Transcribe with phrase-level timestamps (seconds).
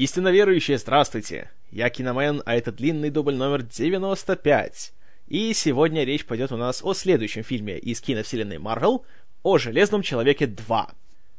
[0.00, 1.50] Истинно верующие, здравствуйте!
[1.70, 4.94] Я Киномен, а это длинный дубль номер 95.
[5.28, 9.04] И сегодня речь пойдет у нас о следующем фильме из киновселенной Марвел,
[9.42, 10.88] о Железном Человеке 2.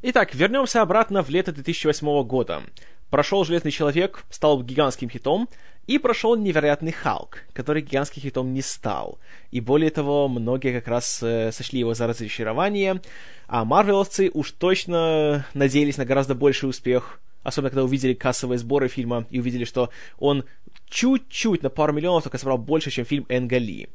[0.04, 2.62] Итак, вернемся обратно в лето 2008 года.
[3.10, 5.50] Прошел Железный Человек, стал гигантским хитом,
[5.88, 9.18] и прошел Невероятный Халк, который гигантским хитом не стал.
[9.50, 13.02] И более того, многие как раз э, сочли его за разочарование,
[13.48, 19.26] а марвеловцы уж точно надеялись на гораздо больший успех— Особенно, когда увидели кассовые сборы фильма
[19.30, 19.90] и увидели, что
[20.20, 20.46] он
[20.90, 23.90] чуть-чуть на пару миллионов только собрал больше, чем фильм Энга Ли.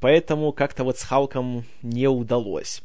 [0.00, 2.82] Поэтому как-то вот с Халком не удалось.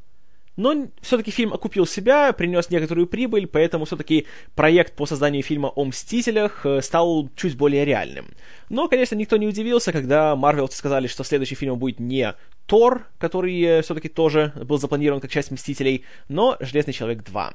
[0.58, 5.84] Но все-таки фильм окупил себя, принес некоторую прибыль, поэтому все-таки проект по созданию фильма о
[5.84, 8.28] Мстителях э, стал чуть более реальным.
[8.70, 12.34] Но, конечно, никто не удивился, когда Марвелцы сказали, что следующий фильм будет не
[12.68, 17.54] Тор, который э, все-таки тоже был запланирован как часть Мстителей, но Железный Человек 2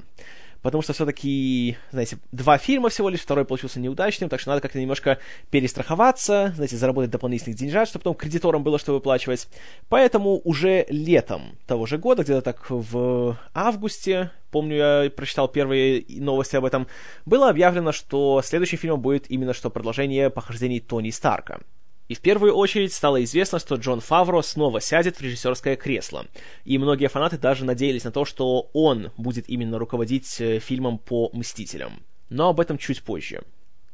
[0.62, 4.80] потому что все-таки, знаете, два фильма всего лишь, второй получился неудачным, так что надо как-то
[4.80, 5.18] немножко
[5.50, 9.48] перестраховаться, знаете, заработать дополнительных деньжат, чтобы потом кредиторам было что выплачивать.
[9.88, 16.56] Поэтому уже летом того же года, где-то так в августе, помню, я прочитал первые новости
[16.56, 16.86] об этом,
[17.24, 21.60] было объявлено, что следующим фильмом будет именно что продолжение похождений Тони Старка.
[22.10, 26.26] И в первую очередь стало известно, что Джон Фавро снова сядет в режиссерское кресло.
[26.64, 31.30] И многие фанаты даже надеялись на то, что он будет именно руководить э, фильмом по
[31.32, 32.02] «Мстителям».
[32.28, 33.42] Но об этом чуть позже.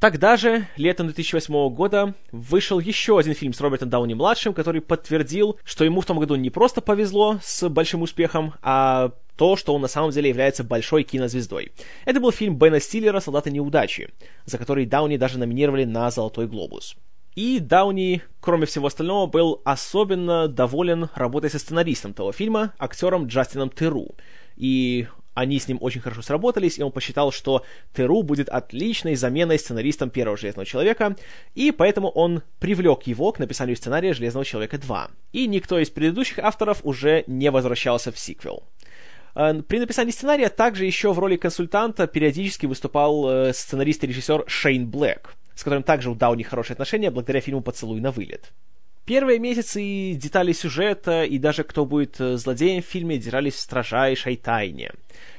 [0.00, 5.84] Тогда же, летом 2008 года, вышел еще один фильм с Робертом Дауни-младшим, который подтвердил, что
[5.84, 9.88] ему в том году не просто повезло с большим успехом, а то, что он на
[9.88, 11.70] самом деле является большой кинозвездой.
[12.06, 14.08] Это был фильм Бена Стиллера «Солдаты неудачи»,
[14.46, 16.96] за который Дауни даже номинировали на «Золотой глобус».
[17.36, 23.68] И Дауни, кроме всего остального, был особенно доволен работой со сценаристом того фильма, актером Джастином
[23.68, 24.14] Теру.
[24.56, 27.62] И они с ним очень хорошо сработались, и он посчитал, что
[27.94, 31.14] Теру будет отличной заменой сценаристом первого Железного Человека,
[31.54, 35.10] и поэтому он привлек его к написанию сценария Железного Человека 2.
[35.32, 38.64] И никто из предыдущих авторов уже не возвращался в сиквел.
[39.34, 44.44] Э, при написании сценария также еще в роли консультанта периодически выступал э, сценарист и режиссер
[44.46, 48.52] Шейн Блэк с которым также у Дауни хорошие отношения благодаря фильму «Поцелуй на вылет».
[49.06, 53.60] Первые месяцы и детали сюжета, и даже кто будет э, злодеем в фильме, держались в
[53.60, 54.90] строжайшей тайне.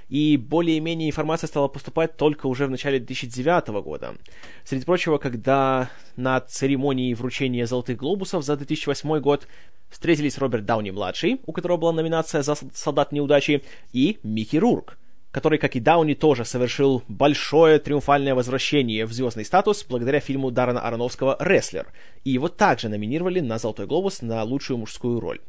[0.08, 4.16] И более-менее информация стала поступать только уже в начале 2009 года.
[4.64, 9.48] Среди прочего, когда на церемонии вручения «Золотых глобусов» за 2008 год
[9.90, 14.98] встретились Роберт Дауни-младший, у которого была номинация за «Солдат неудачи», и Микки Рурк,
[15.32, 20.82] который, как и Дауни, тоже совершил большое триумфальное возвращение в звездный статус благодаря фильму Даррена
[20.82, 21.88] Ароновского «Рестлер»,
[22.24, 25.40] и его также номинировали на «Золотой глобус» на лучшую мужскую роль.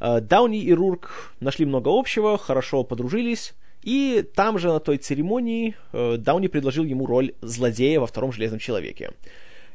[0.00, 5.76] Э, Дауни и Рурк нашли много общего, хорошо подружились, и там же на той церемонии
[5.92, 9.12] э, Дауни предложил ему роль злодея во втором «Железном человеке».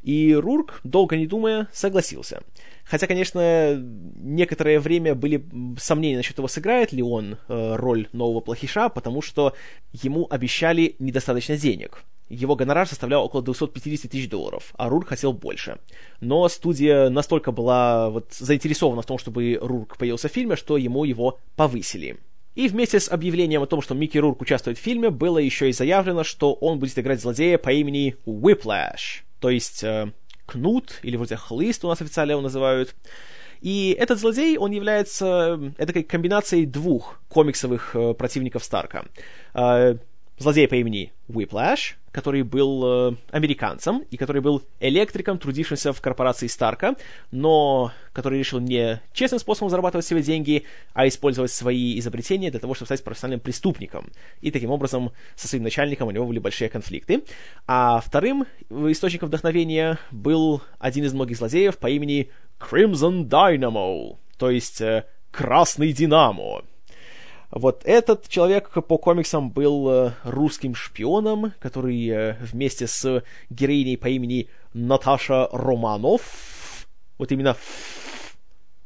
[0.02, 2.42] И Рурк, долго не думая, согласился.
[2.84, 3.76] Хотя, конечно,
[4.16, 5.46] некоторое время были
[5.78, 9.54] сомнения насчет того, сыграет ли он э, роль нового плохиша, потому что
[9.92, 12.02] ему обещали недостаточно денег.
[12.28, 15.78] Его гонорар составлял около 250 тысяч долларов, а Рурк хотел больше.
[16.20, 21.04] Но студия настолько была вот, заинтересована в том, чтобы Рурк появился в фильме, что ему
[21.04, 22.18] его повысили.
[22.54, 25.72] И вместе с объявлением о том, что Микки Рурк участвует в фильме, было еще и
[25.72, 30.12] заявлено, что он будет играть злодея по имени Whiplash то есть э,
[30.46, 32.94] кнут, или вроде хлыст у нас официально его называют.
[33.60, 39.04] И этот злодей, он является э, этой комбинацией двух комиксовых э, противников Старка.
[40.38, 46.46] Злодей по имени Whiplash, который был э, американцем и который был электриком, трудившимся в корпорации
[46.46, 46.96] Старка,
[47.30, 52.74] но который решил не честным способом зарабатывать себе деньги, а использовать свои изобретения для того,
[52.74, 54.10] чтобы стать профессиональным преступником.
[54.40, 57.22] И таким образом со своим начальником у него были большие конфликты.
[57.66, 64.80] А вторым источником вдохновения был один из многих злодеев по имени Crimson Dynamo, то есть
[64.80, 66.64] э, Красный Динамо.
[67.50, 74.08] Вот этот человек по комиксам был э, русским шпионом, который э, вместе с героиней по
[74.08, 76.86] имени Наташа Романов,
[77.18, 77.56] вот именно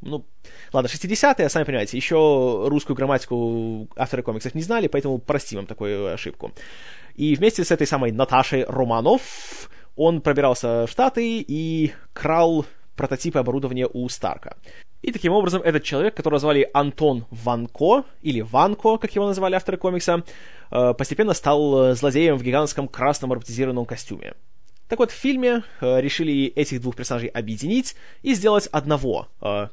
[0.01, 0.25] ну,
[0.73, 6.13] ладно, 60-е, сами понимаете, еще русскую грамматику авторы комиксов не знали, поэтому простим им такую
[6.13, 6.51] ошибку.
[7.15, 12.65] И вместе с этой самой Наташей Романов он пробирался в Штаты и крал
[12.95, 14.57] прототипы оборудования у Старка.
[15.01, 19.77] И таким образом этот человек, которого звали Антон Ванко, или Ванко, как его называли авторы
[19.77, 20.23] комикса,
[20.71, 24.33] э, постепенно стал э, злодеем в гигантском красном роботизированном костюме.
[24.87, 29.27] Так вот, в фильме э, решили этих двух персонажей объединить и сделать одного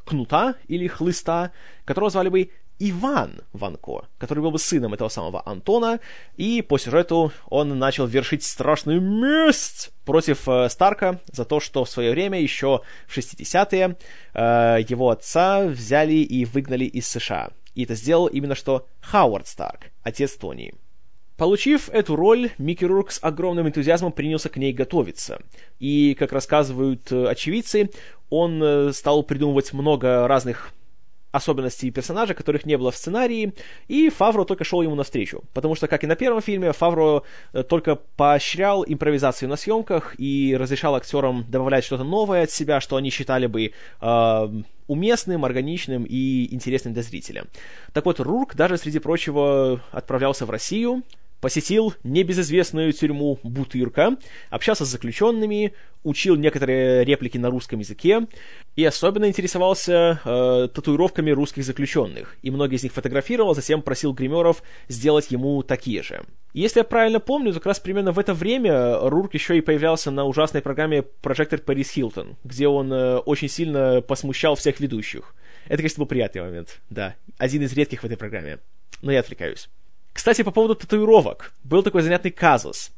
[0.05, 1.53] кнута или хлыста,
[1.85, 2.51] которого звали бы
[2.85, 6.01] Иван Ванко, который был бы сыном этого самого Антона,
[6.37, 11.89] и по сюжету он начал вершить страшную месть против э, Старка за то, что в
[11.89, 13.97] свое время, еще в 60-е,
[14.35, 17.51] э, его отца взяли и выгнали из США.
[17.77, 20.75] И это сделал именно что Хауард Старк, отец Тони.
[21.37, 25.41] Получив эту роль, Микки Рурк с огромным энтузиазмом принялся к ней готовиться.
[25.79, 27.91] И, как рассказывают э, очевидцы,
[28.29, 30.73] он э, стал придумывать много разных
[31.33, 33.55] особенностей персонажа, которых не было в сценарии,
[33.89, 35.43] и Фавро только шел ему навстречу.
[35.53, 40.57] Потому что, как и на первом фильме, Фавро э, только поощрял импровизацию на съемках и
[40.59, 44.49] разрешал актерам добавлять что-то новое от себя, что они считали бы э,
[44.87, 47.45] уместным, органичным и интересным для зрителя.
[47.93, 51.03] Так вот, Рурк даже, среди прочего, отправлялся в Россию,
[51.43, 54.17] посетил небезызвестную тюрьму Бутырка,
[54.49, 55.75] общался с заключенными,
[56.05, 58.29] учил некоторые реплики на русском языке
[58.77, 62.37] и особенно интересовался э, татуировками русских заключенных.
[62.43, 66.23] И многие из них фотографировал, затем просил гримеров сделать ему такие же.
[66.55, 70.13] если я правильно помню, то как раз примерно в это время Рурк еще и появлялся
[70.13, 75.35] на ужасной программе «Прожектор Пэрис Хилтон», где он э, очень сильно посмущал всех ведущих.
[75.67, 77.17] Это, конечно, был приятный момент, да.
[77.37, 78.61] Один из редких в этой программе.
[79.01, 79.69] Но я отвлекаюсь.
[80.13, 81.53] Кстати, по поводу татуировок.
[81.65, 82.93] Был такой занятный казус.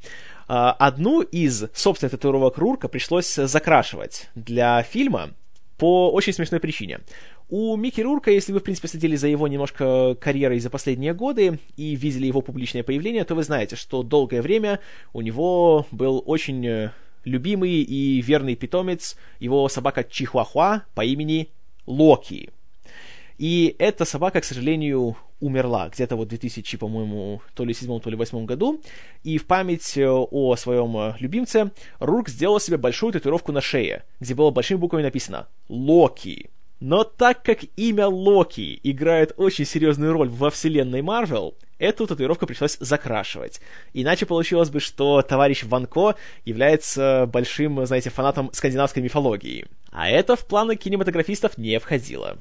[0.46, 5.30] А, одну из собственных татуировок Рурка пришлось закрашивать для фильма
[5.78, 7.00] по очень смешной причине.
[7.48, 11.58] У Микки Рурка, если вы, в принципе, следили за его немножко карьерой за последние годы
[11.76, 14.80] и видели его публичное появление, то вы знаете, что долгое время
[15.12, 16.90] у него был очень э,
[17.24, 21.50] любимый и верный питомец, его собака Чихуахуа по имени
[21.86, 22.50] Локи.
[23.38, 28.10] И эта собака, к сожалению, умерла где-то вот в 2000, по-моему, то ли седьмом, то
[28.10, 28.80] ли восьмом году.
[29.22, 34.04] И в память э, о своем э, любимце Рурк сделал себе большую татуировку на шее,
[34.20, 36.50] где было большими буквами написано «Локи».
[36.80, 42.76] Но так как имя Локи играет очень серьезную роль во вселенной Марвел, эту татуировку пришлось
[42.78, 43.60] закрашивать.
[43.92, 49.66] Иначе получилось бы, что товарищ Ванко является большим, знаете, фанатом скандинавской мифологии.
[49.92, 52.36] А это в планы кинематографистов не входило.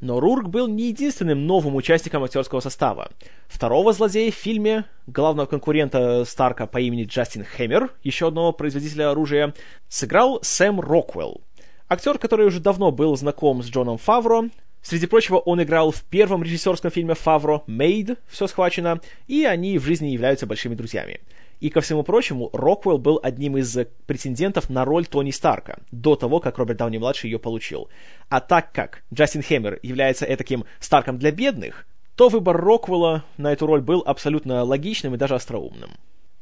[0.00, 3.10] Но Рурк был не единственным новым участником актерского состава.
[3.48, 9.54] Второго злодея в фильме, главного конкурента Старка по имени Джастин Хэммер, еще одного производителя оружия,
[9.88, 11.40] сыграл Сэм Роквелл.
[11.88, 14.50] Актер, который уже давно был знаком с Джоном Фавро,
[14.84, 19.84] Среди прочего, он играл в первом режиссерском фильме Фавро «Made», все схвачено, и они в
[19.84, 21.20] жизни являются большими друзьями.
[21.60, 26.40] И, ко всему прочему, Роквелл был одним из претендентов на роль Тони Старка, до того,
[26.40, 27.88] как Роберт Дауни-младший ее получил.
[28.28, 31.86] А так как Джастин Хэммер является таким Старком для бедных,
[32.16, 35.90] то выбор Роквелла на эту роль был абсолютно логичным и даже остроумным.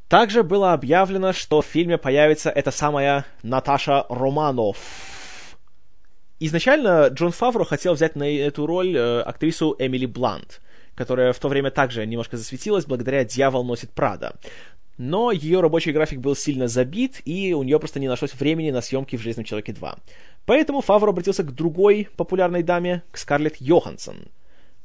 [0.09, 4.77] Также было объявлено, что в фильме появится эта самая Наташа Романов.
[6.39, 10.61] Изначально Джон Фавро хотел взять на эту роль э, актрису Эмили Блант,
[10.95, 14.35] которая в то время также немножко засветилась благодаря «Дьявол носит Прада»
[14.99, 18.81] но ее рабочий график был сильно забит, и у нее просто не нашлось времени на
[18.81, 19.99] съемки в «Железном человеке 2».
[20.45, 24.17] Поэтому Фавор обратился к другой популярной даме, к Скарлетт Йоханссон,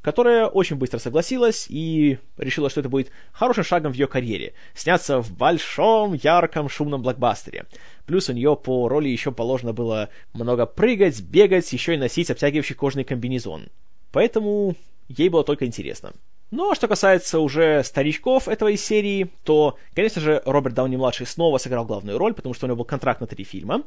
[0.01, 5.21] которая очень быстро согласилась и решила, что это будет хорошим шагом в ее карьере— сняться
[5.21, 7.65] в большом, ярком, шумном блокбастере.
[8.05, 12.75] Плюс у нее по роли еще положено было много прыгать, бегать, еще и носить обтягивающий
[12.75, 13.67] кожный комбинезон.
[14.11, 14.75] Поэтому
[15.09, 16.13] ей было только интересно.
[16.49, 21.83] Ну а что касается уже старичков этой серии, то, конечно же, Роберт Дауни-младший снова сыграл
[21.83, 23.83] главную роль, потому что у него был контракт на три фильма.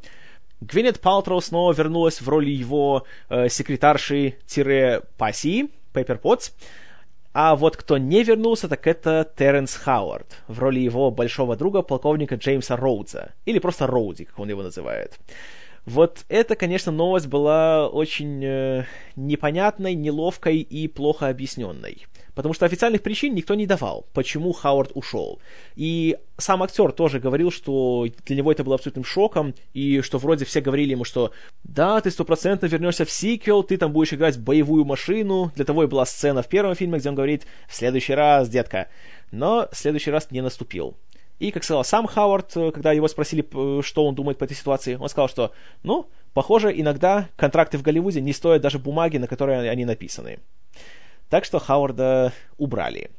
[0.60, 6.50] Гвинет Палтроу снова вернулась в роли его э, секретарши-пассии, Пеппер Потс.
[7.32, 12.34] А вот кто не вернулся, так это Терренс Хауард в роли его большого друга, полковника
[12.34, 13.32] Джеймса Роудза.
[13.46, 15.18] Или просто Роуди, как он его называет.
[15.86, 18.84] Вот это, конечно, новость была очень э,
[19.16, 22.04] непонятной, неловкой и плохо объясненной.
[22.40, 25.40] Потому что официальных причин никто не давал, почему Хауард ушел.
[25.76, 30.46] И сам актер тоже говорил, что для него это было абсолютным шоком, и что вроде
[30.46, 31.32] все говорили ему, что
[31.64, 35.52] да, ты стопроцентно вернешься в сиквел, ты там будешь играть боевую машину.
[35.54, 38.88] Для того и была сцена в первом фильме, где он говорит «в следующий раз, детка».
[39.32, 40.96] Но следующий раз не наступил.
[41.40, 43.46] И, как сказал сам Хауард, когда его спросили,
[43.82, 48.22] что он думает по этой ситуации, он сказал, что, ну, похоже, иногда контракты в Голливуде
[48.22, 50.38] не стоят даже бумаги, на которой они написаны.
[51.30, 53.10] Так что Хауарда убрали.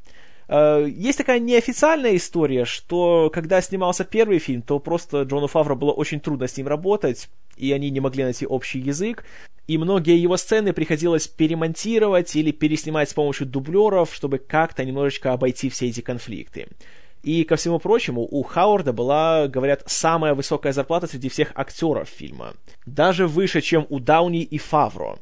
[0.48, 5.92] Э, есть такая неофициальная история, что когда снимался первый фильм, то просто Джону Фавро было
[5.92, 9.24] очень трудно с ним работать, и они не могли найти общий язык,
[9.66, 15.70] и многие его сцены приходилось перемонтировать или переснимать с помощью дублеров, чтобы как-то немножечко обойти
[15.70, 16.68] все эти конфликты.
[17.22, 22.54] И, ко всему прочему, у Хауарда была, говорят, самая высокая зарплата среди всех актеров фильма.
[22.84, 25.18] Даже выше, чем у Дауни и Фавро.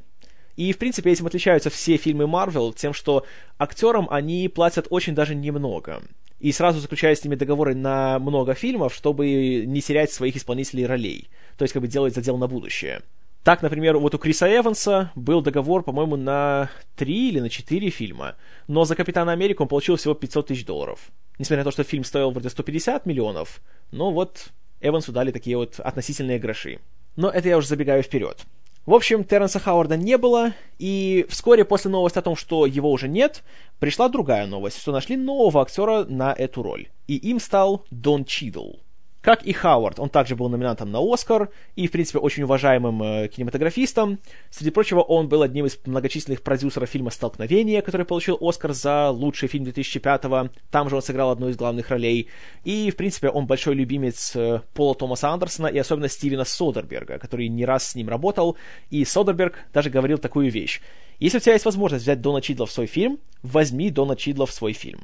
[0.60, 3.24] И, в принципе, этим отличаются все фильмы Марвел, тем, что
[3.56, 6.02] актерам они платят очень даже немного.
[6.38, 11.30] И сразу заключают с ними договоры на много фильмов, чтобы не терять своих исполнителей ролей.
[11.56, 13.00] То есть, как бы делать задел на будущее.
[13.42, 18.36] Так, например, вот у Криса Эванса был договор, по-моему, на 3 или на 4 фильма,
[18.68, 21.10] но за Капитана Америку он получил всего 500 тысяч долларов.
[21.38, 23.62] Несмотря на то, что фильм стоил вроде 150 миллионов,
[23.92, 24.50] но вот
[24.82, 26.80] Эвансу дали такие вот относительные гроши.
[27.16, 28.44] Но это я уже забегаю вперед.
[28.90, 33.06] В общем, Терренса Хауарда не было, и вскоре после новости о том, что его уже
[33.06, 33.44] нет,
[33.78, 36.88] пришла другая новость, что нашли нового актера на эту роль.
[37.06, 38.72] И им стал Дон Чидл.
[39.20, 43.28] Как и Хауард, он также был номинантом на Оскар и, в принципе, очень уважаемым э,
[43.28, 44.18] кинематографистом.
[44.48, 49.48] Среди прочего, он был одним из многочисленных продюсеров фильма «Столкновение», который получил Оскар за лучший
[49.48, 50.48] фильм 2005-го.
[50.70, 52.28] Там же он сыграл одну из главных ролей.
[52.64, 57.48] И, в принципе, он большой любимец э, Пола Томаса Андерсона и особенно Стивена Содерберга, который
[57.48, 58.56] не раз с ним работал.
[58.88, 60.80] И Содерберг даже говорил такую вещь.
[61.18, 64.52] Если у тебя есть возможность взять Дона Чидла в свой фильм, возьми Дона Чидла в
[64.52, 65.02] свой фильм.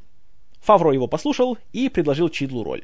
[0.66, 2.82] Фавро его послушал и предложил Чидлу роль.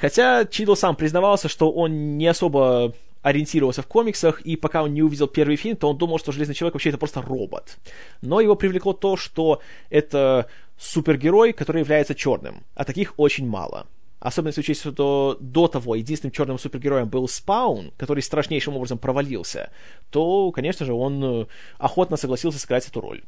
[0.00, 5.02] Хотя Чидл сам признавался, что он не особо ориентировался в комиксах, и пока он не
[5.02, 7.78] увидел первый фильм, то он думал, что Железный Человек вообще это просто робот.
[8.20, 10.46] Но его привлекло то, что это
[10.76, 13.86] супергерой, который является черным, а таких очень мало.
[14.20, 19.70] Особенно если учесть, что до того единственным черным супергероем был Спаун, который страшнейшим образом провалился,
[20.10, 21.46] то, конечно же, он
[21.78, 23.22] охотно согласился сыграть эту роль.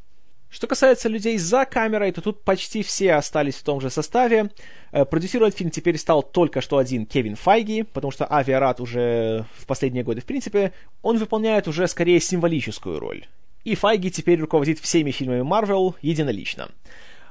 [0.49, 4.51] Что касается людей за камерой, то тут почти все остались в том же составе.
[4.93, 9.67] Э, продюсировать фильм теперь стал только что один Кевин Файги, потому что Авиарат уже в
[9.67, 10.73] последние годы, в принципе,
[11.03, 13.27] он выполняет уже скорее символическую роль.
[13.65, 16.69] И Файги теперь руководит всеми фильмами Марвел единолично.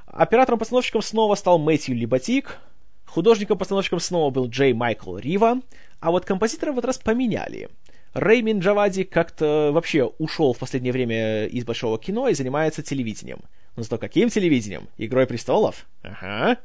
[0.06, 2.58] Оператором-постановщиком снова стал Мэтью Либатик,
[3.06, 5.62] художником-постановщиком снова был Джей Майкл Рива,
[6.00, 7.70] а вот композитора в этот раз поменяли—
[8.16, 13.40] Реймин Джавади как-то вообще ушел в последнее время из большого кино и занимается телевидением.
[13.76, 14.88] Но зато каким телевидением?
[14.96, 15.86] Игрой престолов?
[16.02, 16.56] Ага.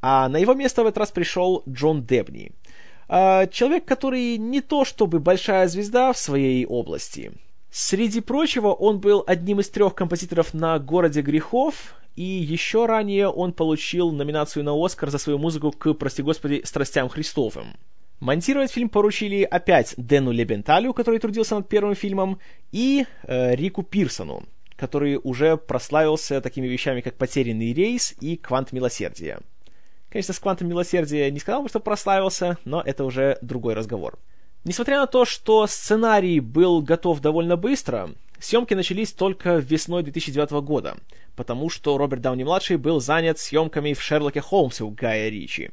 [0.00, 2.52] А на его место в этот раз пришел Джон Дебни.
[3.08, 7.32] А, человек, который не то чтобы большая звезда в своей области.
[7.70, 13.52] Среди прочего, он был одним из трех композиторов на «Городе грехов», и еще ранее он
[13.52, 17.76] получил номинацию на Оскар за свою музыку к, прости господи, «Страстям Христовым».
[18.20, 22.38] Монтировать фильм поручили опять Дэну Лебенталю, который трудился над первым фильмом,
[22.72, 24.44] и э, Рику Пирсону,
[24.76, 29.40] который уже прославился такими вещами, как «Потерянный рейс» и «Квант милосердия».
[30.08, 34.18] Конечно, с «Квантом милосердия» не сказал бы, что прославился, но это уже другой разговор.
[34.64, 40.96] Несмотря на то, что сценарий был готов довольно быстро, съемки начались только весной 2009 года,
[41.36, 45.70] потому что Роберт Дауни-младший был занят съемками в «Шерлоке Холмсе» у Гая Ричи.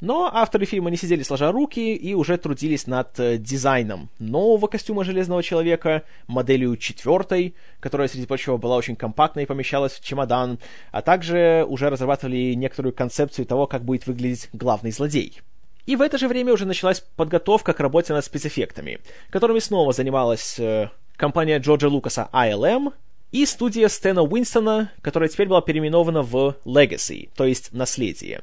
[0.00, 5.04] Но авторы фильма не сидели сложа руки и уже трудились над э, дизайном нового костюма
[5.04, 10.58] Железного Человека, моделью четвертой, которая, среди прочего, была очень компактной и помещалась в чемодан,
[10.90, 15.40] а также уже разрабатывали некоторую концепцию того, как будет выглядеть главный злодей.
[15.86, 20.58] И в это же время уже началась подготовка к работе над спецэффектами, которыми снова занималась
[20.58, 22.92] э, компания Джорджа Лукаса ILM
[23.34, 28.42] и студия Стэна Уинстона, которая теперь была переименована в Legacy, то есть Наследие.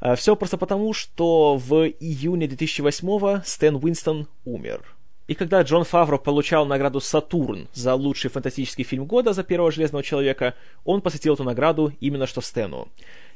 [0.00, 4.82] А, Все просто потому, что в июне 2008-го Стэн Уинстон умер.
[5.28, 10.02] И когда Джон Фавро получал награду «Сатурн» за лучший фантастический фильм года за первого Железного
[10.02, 12.88] Человека, он посвятил эту награду именно что Стэну.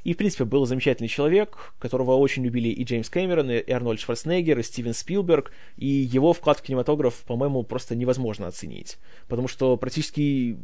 [0.05, 4.59] И, в принципе, был замечательный человек, которого очень любили и Джеймс Кэмерон, и Арнольд Шварценеггер,
[4.59, 8.99] и Стивен Спилберг, и его вклад в кинематограф, по-моему, просто невозможно оценить.
[9.29, 10.59] Потому что практически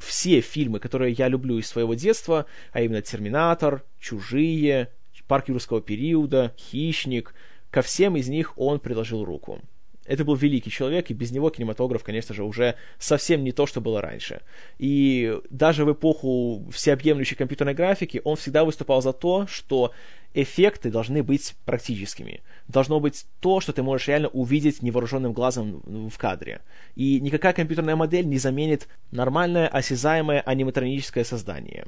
[0.00, 4.88] все фильмы, которые я люблю из своего детства, а именно «Терминатор», «Чужие»,
[5.30, 7.34] парк юрского периода, хищник,
[7.70, 9.60] ко всем из них он приложил руку.
[10.10, 13.80] Это был великий человек, и без него кинематограф, конечно же, уже совсем не то, что
[13.80, 14.42] было раньше.
[14.76, 19.92] И даже в эпоху всеобъемлющей компьютерной графики он всегда выступал за то, что
[20.34, 22.40] эффекты должны быть практическими.
[22.66, 26.62] Должно быть то, что ты можешь реально увидеть невооруженным глазом в кадре.
[26.96, 31.86] И никакая компьютерная модель не заменит нормальное, осязаемое аниматроническое создание.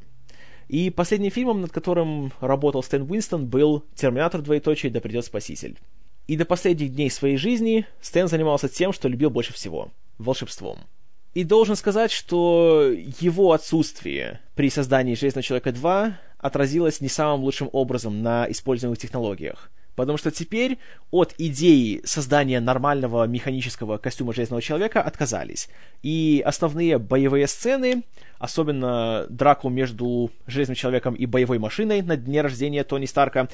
[0.68, 4.42] И последним фильмом, над которым работал Стэн Уинстон, был «Терминатор.
[4.42, 4.92] Двоеточие.
[4.92, 5.76] Да придет Спаситель».
[6.26, 10.78] И до последних дней своей жизни Стэн занимался тем, что любил больше всего— волшебством.
[11.34, 17.70] И должен сказать, что его отсутствие при создании «Железного человека 2» отразилось не самым лучшим
[17.72, 20.78] образом на используемых технологиях— Потому что теперь
[21.10, 25.68] от идеи создания нормального механического костюма Железного Человека отказались.
[26.02, 28.02] И основные боевые сцены,
[28.38, 33.48] особенно драку между Железным Человеком и боевой машиной на дне рождения Тони Старка,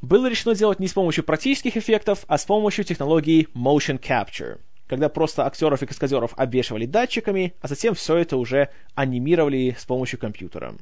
[0.00, 4.58] было решено делать не с помощью практических эффектов, а с помощью технологии Motion Capture,
[4.88, 10.18] когда просто актеров и каскадеров обвешивали датчиками, а затем все это уже анимировали с помощью
[10.18, 10.74] компьютера.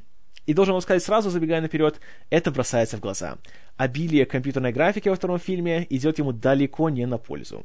[0.50, 3.38] И должен вам сказать сразу, забегая наперед, это бросается в глаза.
[3.76, 7.62] Обилие компьютерной графики во втором фильме идет ему далеко не на пользу.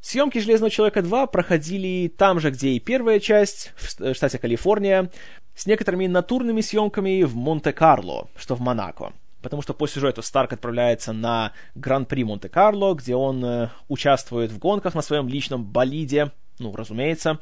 [0.00, 5.10] Съемки «Железного человека 2» проходили там же, где и первая часть, в штате Калифорния,
[5.54, 9.12] с некоторыми натурными съемками в Монте-Карло, что в Монако.
[9.42, 14.94] Потому что по сюжету Старк отправляется на Гран-при Монте-Карло, где он э, участвует в гонках
[14.94, 17.38] на своем личном болиде, ну, разумеется.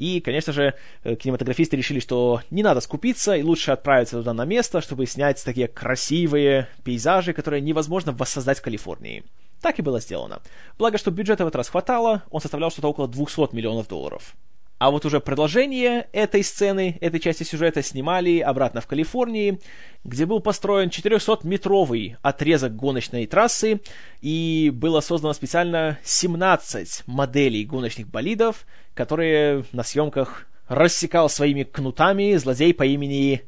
[0.00, 0.72] И, конечно же,
[1.04, 5.44] э, кинематографисты решили, что не надо скупиться, и лучше отправиться туда на место, чтобы снять
[5.44, 9.24] такие красивые пейзажи, которые невозможно воссоздать в Калифорнии.
[9.60, 10.40] Так и было сделано.
[10.78, 14.34] Благо, что бюджета в этот раз хватало, он составлял что-то около 200 миллионов долларов.
[14.80, 19.60] А вот уже продолжение этой сцены, этой части сюжета снимали обратно в Калифорнии,
[20.04, 23.82] где был построен 400-метровый отрезок гоночной трассы,
[24.22, 32.72] и было создано специально 17 моделей гоночных болидов, которые на съемках рассекал своими кнутами злодей
[32.72, 33.42] по имени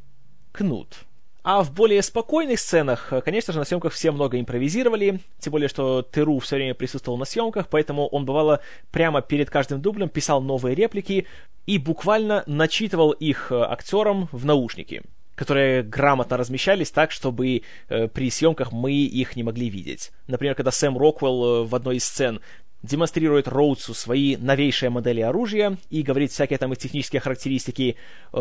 [0.52, 1.06] Кнут.
[1.44, 6.02] А в более спокойных сценах, конечно же, на съемках все много импровизировали, тем более, что
[6.02, 8.61] Теру все время присутствовал на съемках, поэтому он, бывало,
[8.92, 11.26] прямо перед каждым дублем писал новые реплики
[11.66, 15.02] и буквально начитывал их э, актерам в наушники
[15.34, 20.12] которые грамотно размещались так, чтобы э, при съемках мы их не могли видеть.
[20.28, 22.40] Например, когда Сэм Роквелл э, в одной из сцен
[22.82, 27.96] демонстрирует Роудсу свои новейшие модели оружия и говорит всякие там их технические характеристики,
[28.32, 28.36] э,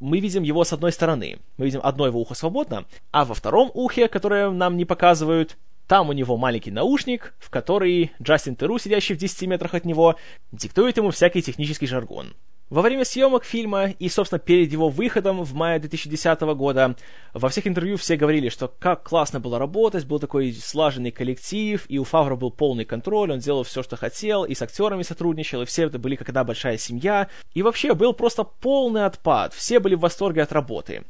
[0.00, 1.38] мы видим его с одной стороны.
[1.56, 6.08] Мы видим одно его ухо свободно, а во втором ухе, которое нам не показывают, там
[6.08, 10.16] у него маленький наушник, в который Джастин Теру, сидящий в 10 метрах от него,
[10.50, 12.34] диктует ему всякий технический жаргон.
[12.70, 16.96] Во время съемок фильма и, собственно, перед его выходом в мае 2010 года
[17.34, 21.98] во всех интервью все говорили, что как классно было работать, был такой слаженный коллектив, и
[21.98, 25.66] у Фавра был полный контроль, он делал все, что хотел, и с актерами сотрудничал, и
[25.66, 29.94] все это были как одна большая семья, и вообще был просто полный отпад, все были
[29.94, 31.04] в восторге от работы.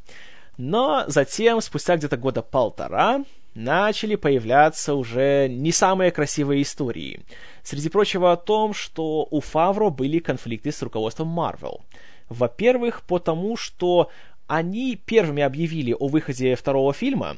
[0.57, 7.21] Но затем, спустя где-то года полтора, начали появляться уже не самые красивые истории.
[7.63, 11.81] Среди прочего о том, что у Фавро были конфликты с руководством Marvel.
[12.29, 14.11] Во-первых, потому что
[14.47, 17.37] они первыми объявили о выходе второго фильма,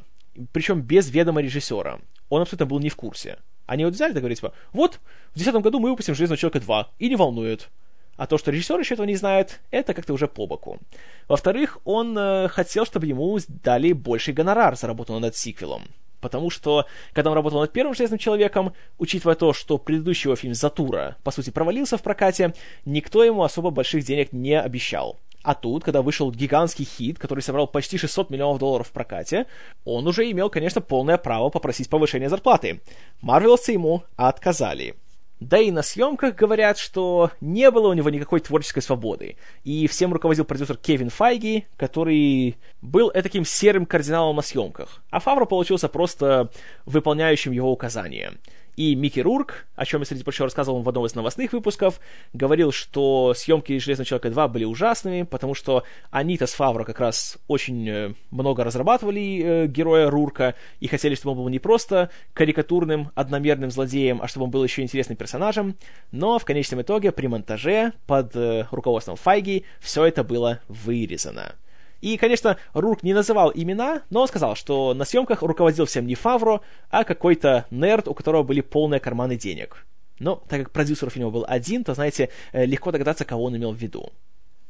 [0.51, 1.99] причем без ведома режиссера.
[2.29, 3.37] Он абсолютно был не в курсе.
[3.65, 4.99] Они вот взяли и говорили, типа, вот,
[5.31, 7.69] в 2010 году мы выпустим «Железного человека 2», и не волнует.
[8.15, 10.79] А то, что режиссер еще этого не знает, это как-то уже по боку.
[11.27, 15.83] Во-вторых, он э, хотел, чтобы ему дали больший гонорар за работу над сиквелом.
[16.19, 20.53] Потому что, когда он работал над первым «Железным человеком», учитывая то, что предыдущий его фильм
[20.53, 22.53] «Затура», по сути, провалился в прокате,
[22.85, 25.19] никто ему особо больших денег не обещал.
[25.43, 29.45] А тут, когда вышел гигантский хит, который собрал почти 600 миллионов долларов в прокате,
[29.85, 32.81] он уже имел, конечно, полное право попросить повышения зарплаты.
[33.21, 34.95] Марвеловцы ему отказали.
[35.39, 39.37] Да и на съемках говорят, что не было у него никакой творческой свободы.
[39.63, 45.03] И всем руководил продюсер Кевин Файги, который был таким серым кардиналом на съемках.
[45.11, 46.49] А Фавро получился просто
[46.85, 48.33] выполняющим его указания.
[48.77, 51.99] И Микки Рурк, о чем я, среди прочего, рассказывал в одном из новостных выпусков,
[52.33, 57.39] говорил, что съемки «Железного человека 2» были ужасными, потому что они-то с Фавро как раз
[57.47, 63.09] очень э, много разрабатывали э, героя Рурка и хотели, чтобы он был не просто карикатурным,
[63.15, 65.75] одномерным злодеем, а чтобы он был еще интересным персонажем.
[66.11, 71.55] Но в конечном итоге при монтаже под э, руководством Файги все это было вырезано.
[72.01, 76.15] И, конечно, Рурк не называл имена, но он сказал, что на съемках руководил всем не
[76.15, 79.85] Фавро, а какой-то нерд, у которого были полные карманы денег.
[80.19, 83.71] Но так как продюсер фильма был один, то, знаете, э, легко догадаться, кого он имел
[83.71, 84.11] в виду.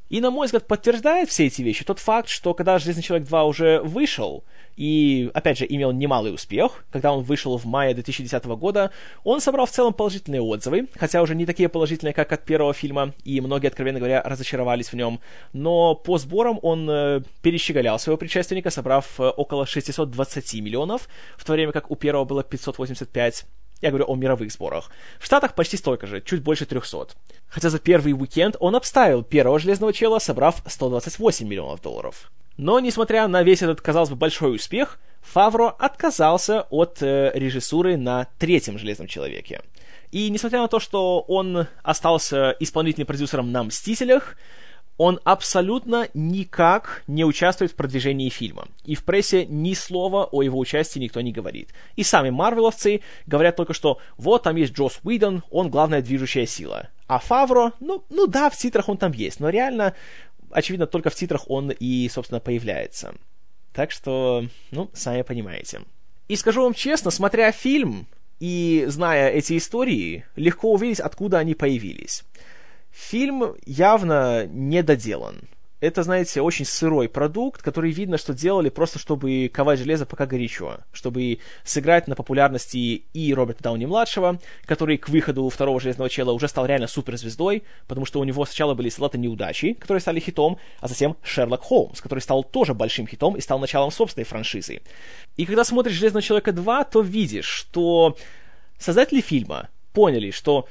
[0.09, 3.45] И, на мой взгляд, подтверждает все эти вещи тот факт, что когда «Железный человек 2»
[3.47, 4.43] уже вышел,
[4.77, 8.91] и, опять же, имел немалый успех, когда он вышел в мае 2010 года,
[9.23, 13.13] он собрал в целом положительные отзывы, хотя уже не такие положительные, как от первого фильма,
[13.23, 15.19] и многие, откровенно говоря, разочаровались в нем,
[15.51, 21.53] но по сборам он э, перещеголял своего предшественника, собрав э, около 620 миллионов, в то
[21.53, 23.45] время как у первого было 585.
[23.81, 24.89] Я говорю о мировых сборах.
[25.19, 27.09] В Штатах почти столько же, чуть больше 300.
[27.47, 32.31] Хотя за первый уикенд он обставил первого Железного Чела, собрав 128 миллионов долларов.
[32.57, 38.27] Но, несмотря на весь этот, казалось бы, большой успех, Фавро отказался от э, режиссуры на
[38.39, 39.61] третьем Железном Человеке.
[40.11, 44.37] И несмотря на то, что он остался исполнительным продюсером на «Мстителях»,
[44.97, 48.67] он абсолютно никак не участвует в продвижении фильма.
[48.83, 51.69] И в прессе ни слова о его участии никто не говорит.
[51.95, 56.89] И сами марвеловцы говорят только, что вот там есть Джос Уидон, он главная движущая сила.
[57.07, 59.93] А Фавро, ну, ну да, в титрах он там есть, но реально,
[60.51, 63.13] очевидно, только в титрах он и, собственно, появляется.
[63.73, 65.81] Так что, ну, сами понимаете.
[66.27, 68.07] И скажу вам честно, смотря фильм,
[68.39, 72.23] И, зная эти истории, легко увидеть, откуда они появились.
[72.97, 75.47] Фильм явно не доделан
[75.79, 80.79] это, знаете, очень сырой продукт, который видно, что делали просто, чтобы ковать железо пока горячо,
[80.91, 86.65] чтобы сыграть на популярности и Роберта Дауни-младшего, который к выходу второго Железного Чела уже стал
[86.65, 91.15] реально суперзвездой, потому что у него сначала были салаты неудачи, которые стали хитом, а затем
[91.21, 94.81] Шерлок Холмс, который стал тоже большим хитом и стал началом собственной франшизы.
[95.35, 98.17] И когда смотришь Железного Человека 2, то видишь, что
[98.79, 100.67] создатели фильма поняли, что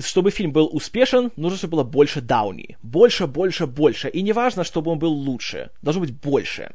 [0.00, 2.76] чтобы фильм был успешен, нужно, чтобы было больше Дауни.
[2.82, 4.08] Больше, больше, больше.
[4.08, 5.70] И не важно, чтобы он был лучше.
[5.82, 6.72] Должно быть больше.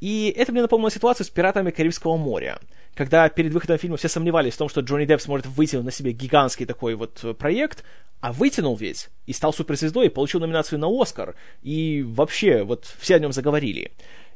[0.00, 2.58] И это мне напомнило ситуацию с «Пиратами Карибского моря»,
[2.94, 6.10] когда перед выходом фильма все сомневались в том, что Джонни Депп сможет вытянуть на себе
[6.10, 7.84] гигантский такой вот э, проект,
[8.20, 13.14] а вытянул ведь, и стал суперзвездой, и получил номинацию на Оскар, и вообще, вот все
[13.14, 13.92] о нем заговорили.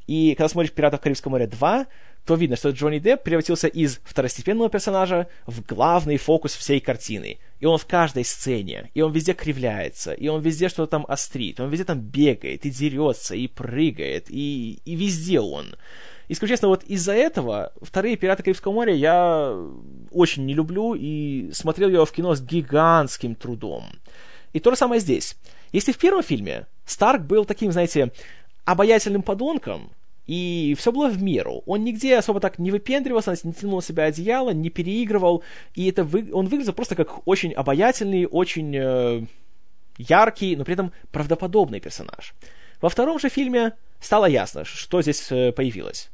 [0.07, 1.87] И когда смотришь «Пиратов Карибского моря 2»,
[2.27, 7.39] то видно, что Джонни Депп превратился из второстепенного персонажа в главный фокус всей картины.
[7.61, 11.61] И он в каждой сцене, и он везде кривляется, и он везде что-то там острит,
[11.61, 15.77] он везде там бегает, и дерется, и прыгает, и, и везде он.
[16.27, 19.57] И скажу честно, вот из-за этого вторые «Пираты Карибского моря» я
[20.11, 23.85] очень не люблю и смотрел его в кино с гигантским трудом.
[24.53, 25.37] И то же самое здесь.
[25.71, 28.11] Если в первом фильме Старк был таким, знаете,
[28.65, 29.93] обаятельным подонком,
[30.27, 31.63] и все было в меру.
[31.67, 35.43] Он нигде особо так не выпендривался, не тянул на себя одеяло, не переигрывал.
[35.75, 36.31] И это вы...
[36.33, 39.25] он выглядел просто как очень обаятельный, очень э,
[39.99, 42.35] яркий, но при этом правдоподобный персонаж.
[42.81, 46.11] Во втором же фильме стало ясно, что здесь э, появилось.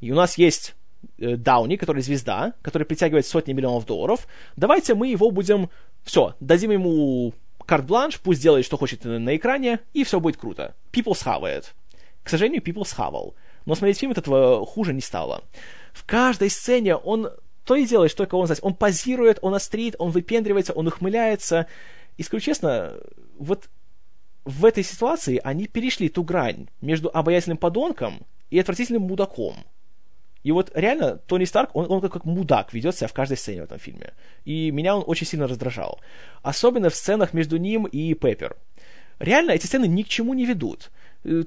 [0.00, 0.74] И у нас есть
[1.18, 4.26] э, Дауни, который звезда, который притягивает сотни миллионов долларов.
[4.56, 5.70] Давайте мы его будем...
[6.04, 7.32] Все, дадим ему
[7.64, 10.74] карт-бланш, пусть делает, что хочет на экране, и все будет круто.
[10.92, 11.74] People схавает.
[12.22, 13.34] К сожалению, People схавал.
[13.64, 15.44] Но смотреть фильм от этого хуже не стало.
[15.92, 17.30] В каждой сцене он
[17.64, 18.60] то и делает, что только он знает.
[18.62, 21.66] Он позирует, он острит, он выпендривается, он ухмыляется.
[22.16, 22.94] И скажу честно,
[23.38, 23.68] вот
[24.44, 29.56] в этой ситуации они перешли ту грань между обаятельным подонком и отвратительным мудаком.
[30.42, 33.62] И вот реально Тони Старк, он, он как, как мудак ведет себя в каждой сцене
[33.62, 34.12] в этом фильме.
[34.44, 36.00] И меня он очень сильно раздражал.
[36.42, 38.56] Особенно в сценах между ним и Пеппер.
[39.18, 40.90] Реально эти сцены ни к чему не ведут.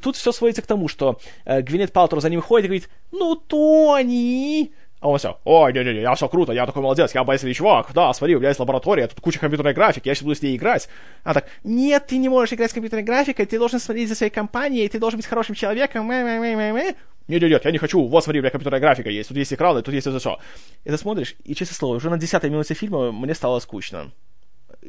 [0.02, 3.36] Тут все сводится к тому, что э, Гвинет Палтер за ним ходит и говорит, ну,
[3.36, 7.92] Тони, а он все, ой, не-не-не, я все круто, я такой молодец, я обаятельный чувак,
[7.94, 10.58] да, смотри, у меня есть лаборатория, тут куча компьютерной графики, я сейчас буду с ней
[10.58, 10.90] играть.
[11.24, 14.32] А так, нет, ты не можешь играть с компьютерной графикой, ты должен смотреть за своей
[14.32, 18.42] компанией, ты должен быть хорошим человеком, нет, нет, нет, я не хочу, вот смотри, у
[18.42, 20.40] меня компьютерная графика есть, тут есть экраны, тут есть это все.
[20.84, 24.12] И ты смотришь, и, честное слово, уже на десятой минуте фильма мне стало скучно.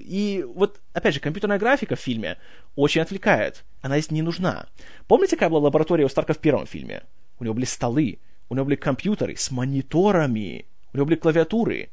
[0.05, 2.39] И вот, опять же, компьютерная графика в фильме
[2.77, 3.65] очень отвлекает.
[3.81, 4.67] Она здесь не нужна.
[5.07, 7.03] Помните, какая была лаборатория у Старка в первом фильме?
[7.39, 11.91] У него были столы, у него были компьютеры с мониторами, у него были клавиатуры.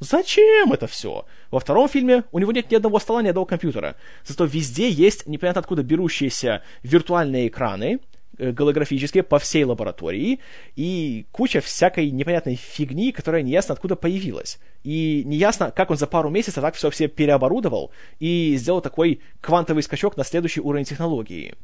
[0.00, 1.24] Зачем это все?
[1.50, 3.96] Во втором фильме у него нет ни одного стола, ни одного компьютера.
[4.24, 8.00] Зато везде есть непонятно откуда берущиеся виртуальные экраны,
[8.38, 10.40] голографические по всей лаборатории,
[10.76, 14.58] и куча всякой непонятной фигни, которая неясно откуда появилась.
[14.82, 19.82] И неясно, как он за пару месяцев так все все переоборудовал и сделал такой квантовый
[19.82, 21.54] скачок на следующий уровень технологии.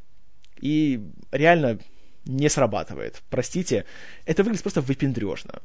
[0.59, 1.79] И реально
[2.25, 3.21] не срабатывает.
[3.29, 3.85] Простите,
[4.25, 5.61] это выглядит просто выпендрежно.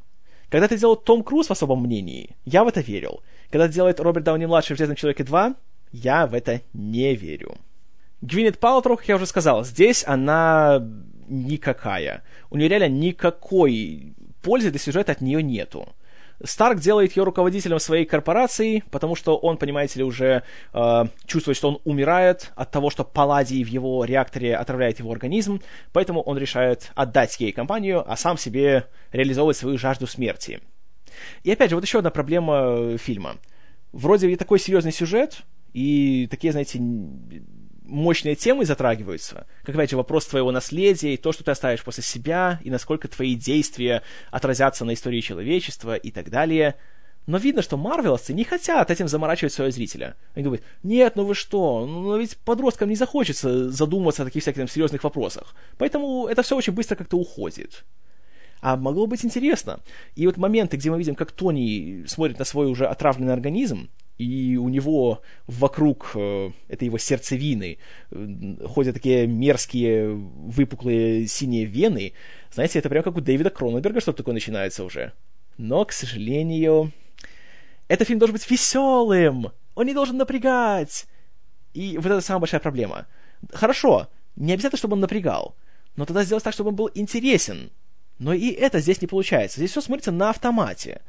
[0.49, 3.23] Когда это делал Том Круз в особом мнении, я в это верил.
[3.51, 5.57] Когда это делает Роберт Дауни-младший в «Железном человеке 2»,
[5.93, 7.57] я в это не верю.
[8.21, 10.83] Гвинет Палтроу, я уже сказал, здесь она
[11.29, 12.23] никакая.
[12.51, 15.89] У нее реально никакой пользы для сюжета от нее нету.
[16.45, 20.43] Старк делает ее руководителем своей корпорации, потому что он, понимаете ли, уже
[20.75, 25.63] э, чувствует, что он умирает от того, что палладий в его реакторе отравляет его организм,
[25.93, 30.61] поэтому он решает отдать ей компанию, а сам себе реализовывать свою жажду смерти.
[31.43, 33.37] И опять же, вот еще одна проблема фильма.
[33.93, 36.79] Вроде и такой серьезный сюжет, и такие, знаете,
[37.87, 42.03] мощные темы затрагиваются, как, опять же, вопрос твоего наследия и то, что ты оставишь после
[42.03, 46.77] себя, и насколько твои действия отразятся на истории человечества и так далее.
[47.27, 50.15] Но видно, что марвеловцы не хотят этим заморачивать своего зрителя.
[50.35, 54.59] Они говорят, нет, ну вы что, ну ведь подросткам не захочется задумываться о таких всяких
[54.59, 55.55] там, серьезных вопросах.
[55.77, 57.85] Поэтому это все очень быстро как-то уходит.
[58.61, 59.81] А могло быть интересно.
[60.15, 64.57] И вот моменты, где мы видим, как Тони смотрит на свой уже отравленный организм, и
[64.57, 67.79] у него вокруг э, этой его сердцевины
[68.11, 72.15] э, ходят такие мерзкие выпуклые синие вены.
[72.51, 75.13] Знаете, это прям как у Дэвида Кроненберга что-то такое начинается уже.
[75.59, 76.93] Но, к сожалению,
[77.89, 79.53] этот фильм должен быть веселым.
[79.75, 81.07] Он не должен напрягать.
[81.75, 83.07] И вот это самая большая проблема.
[83.53, 85.55] Хорошо, не обязательно, чтобы он напрягал,
[85.97, 87.71] но тогда сделать так, чтобы он был интересен.
[88.19, 89.59] Но и это здесь не получается.
[89.59, 91.03] Здесь все смотрится на автомате.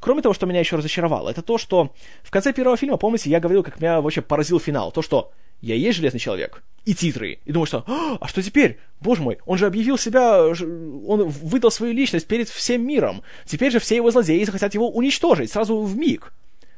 [0.00, 3.40] Кроме того, что меня еще разочаровало, это то, что в конце первого фильма, помните, я
[3.40, 4.92] говорил, как меня вообще поразил финал.
[4.92, 7.38] То, что я есть Железный Человек, и титры.
[7.44, 8.78] И думаю, что, а, а что теперь?
[9.00, 13.22] Боже мой, он же объявил себя, он выдал свою личность перед всем миром.
[13.44, 16.32] Теперь же все его злодеи захотят его уничтожить сразу в миг.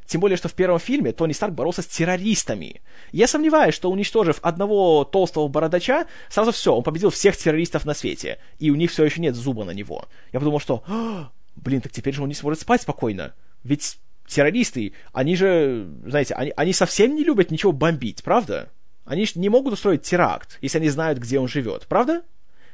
[0.06, 2.80] Тем более, что в первом фильме Тони Старк боролся с террористами.
[3.12, 8.38] Я сомневаюсь, что уничтожив одного толстого бородача, сразу все, он победил всех террористов на свете,
[8.58, 10.06] и у них все еще нет зуба на него.
[10.32, 11.30] Я подумал, что, а,
[11.62, 13.34] блин, так теперь же он не сможет спать спокойно.
[13.64, 18.70] Ведь террористы, они же, знаете, они, они совсем не любят ничего бомбить, правда?
[19.04, 22.22] Они же не могут устроить теракт, если они знают, где он живет, правда?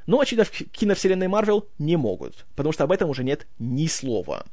[0.06, 4.44] Но, очевидно, в киновселенной Марвел не могут, потому что об этом уже нет ни слова.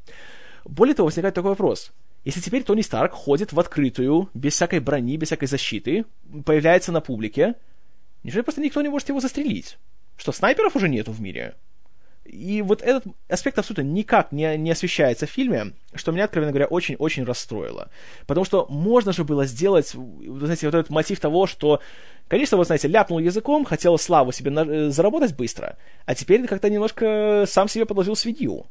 [0.64, 1.92] Более того, возникает такой вопрос.
[2.24, 6.06] Если теперь Тони Старк ходит в открытую, без всякой брони, без всякой защиты,
[6.46, 7.56] появляется на публике,
[8.24, 9.78] неужели просто никто не может его застрелить?
[10.18, 11.56] Что, снайперов уже нету в мире?
[12.26, 16.68] И вот этот аспект абсолютно никак не, не освещается в фильме, что меня, откровенно говоря,
[16.68, 17.90] очень-очень расстроило.
[18.28, 21.82] Потому что можно же было сделать, вы знаете, вот этот мотив того, что,
[22.28, 26.70] конечно, вот, знаете, ляпнул языком, хотел славу себе на, э, заработать быстро, а теперь как-то
[26.70, 28.68] немножко сам себе подложил свинью.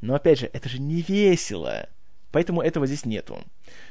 [0.00, 1.88] Но, опять же, это же не весело.
[2.32, 3.38] Поэтому этого здесь нету.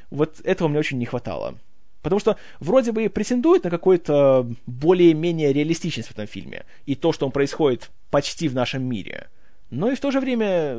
[0.10, 1.56] Вот этого мне очень не хватало.
[2.02, 6.65] Потому что вроде бы претендует на какую-то более-менее реалистичность в этом фильме.
[6.86, 9.28] И то, что он происходит почти в нашем мире.
[9.71, 10.78] Но и в то же время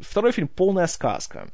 [0.00, 1.50] второй фильм полная сказка.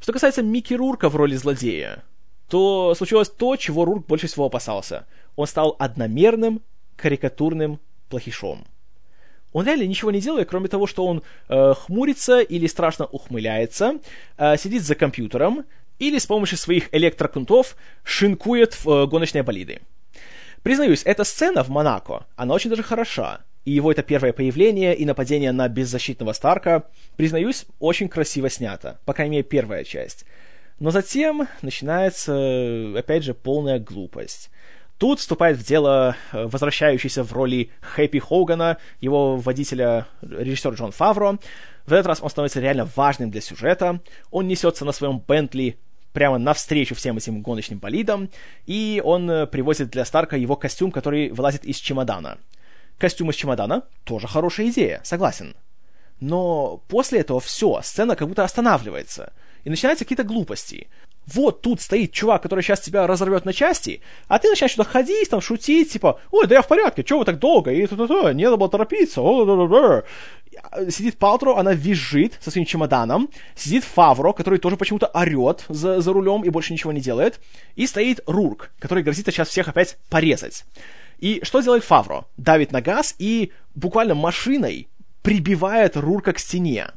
[0.00, 2.02] Что касается Микки Рурка в роли злодея,
[2.48, 5.06] то случилось то, чего Рурк больше всего опасался.
[5.36, 6.62] Он стал одномерным,
[6.96, 8.64] карикатурным плохишом.
[9.52, 13.98] Он реально ничего не делает, кроме того, что он э, хмурится или страшно ухмыляется,
[14.38, 15.66] э, сидит за компьютером
[15.98, 19.82] или с помощью своих электрокунтов шинкует в э, гоночные болиды.
[20.62, 23.40] Признаюсь, эта сцена в Монако, она очень даже хороша.
[23.64, 26.84] И его это первое появление и нападение на беззащитного Старка,
[27.16, 28.98] признаюсь, очень красиво снято.
[29.04, 30.24] По крайней мере, первая часть.
[30.78, 34.50] Но затем начинается, опять же, полная глупость.
[34.96, 41.38] Тут вступает в дело э, возвращающийся в роли Хэппи Хогана, его водителя режиссер Джон Фавро.
[41.86, 44.00] В этот раз он становится реально важным для сюжета.
[44.30, 45.78] Он несется на своем Бентли
[46.12, 48.30] прямо навстречу всем этим гоночным болидам,
[48.66, 52.38] и он э, привозит для Старка его костюм, который вылазит из чемодана.
[53.00, 55.56] Костюм из чемодана— тоже хорошая идея, согласен.
[56.20, 59.32] Но после этого все, сцена как будто останавливается,
[59.64, 60.86] и начинаются какие-то глупости
[61.26, 65.30] вот тут стоит чувак, который сейчас тебя разорвет на части, а ты начинаешь сюда ходить,
[65.30, 68.44] там, шутить, типа, ой, да я в порядке, чего вы так долго, и то-то-то, не
[68.44, 69.20] надо было торопиться,
[70.88, 76.12] Сидит Палтро, она визжит со своим чемоданом, сидит Фавро, который тоже почему-то орет за, за
[76.12, 77.40] рулем и больше ничего не делает,
[77.76, 80.64] и стоит Рурк, который грозит сейчас всех опять порезать.
[81.20, 82.24] И что делает Фавро?
[82.36, 84.88] Давит на газ и буквально машиной
[85.22, 86.88] прибивает Рурка к стене.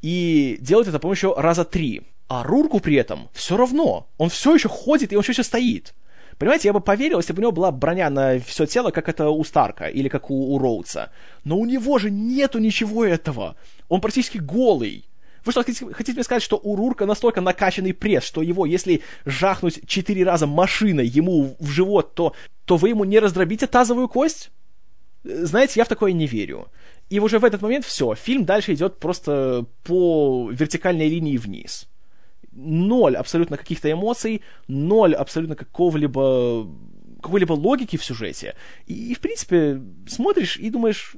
[0.00, 2.02] И делает это, по еще раза три.
[2.28, 4.06] А Рурку при этом все равно.
[4.16, 5.94] Он все еще ходит, и он все еще стоит.
[6.38, 9.28] Понимаете, я бы поверил, если бы у него была броня на все тело, как это
[9.28, 11.10] у Старка или как у, у Роудса.
[11.44, 13.56] Но у него же нету ничего этого.
[13.88, 15.04] Он практически голый.
[15.44, 19.02] Вы что, хотите, хотите мне сказать, что у Рурка настолько накачанный пресс, что его, если
[19.24, 24.50] жахнуть четыре раза машиной ему в живот, то, то вы ему не раздробите тазовую кость?
[25.24, 26.68] Знаете, я в такое не верю.
[27.10, 31.88] И уже в этот момент все, фильм дальше идет просто по вертикальной линии вниз
[32.52, 36.68] ноль абсолютно каких-то эмоций, ноль абсолютно какого-либо
[37.22, 38.56] какой-либо логики в сюжете.
[38.86, 41.14] И, и, в принципе, смотришь и думаешь,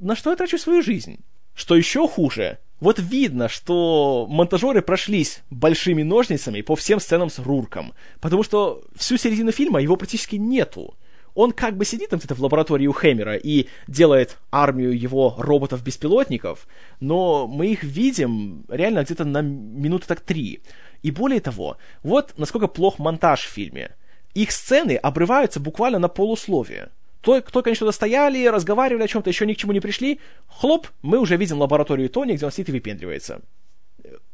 [0.00, 1.18] на что я трачу свою жизнь?
[1.54, 7.92] Что еще хуже, вот видно, что монтажеры прошлись большими ножницами по всем сценам с Рурком,
[8.20, 10.94] потому что всю середину фильма его практически нету
[11.38, 16.66] он как бы сидит там где-то в лаборатории у Хэмера и делает армию его роботов-беспилотников,
[16.98, 20.62] но мы их видим реально где-то на минуты так три.
[21.02, 23.94] И более того, вот насколько плох монтаж в фильме.
[24.34, 26.90] Их сцены обрываются буквально на полусловие.
[27.20, 30.20] Только, только они что-то стояли, разговаривали о чем-то, еще ни к чему не пришли.
[30.46, 33.40] Хлоп, мы уже видим лабораторию Тони, где он сидит и выпендривается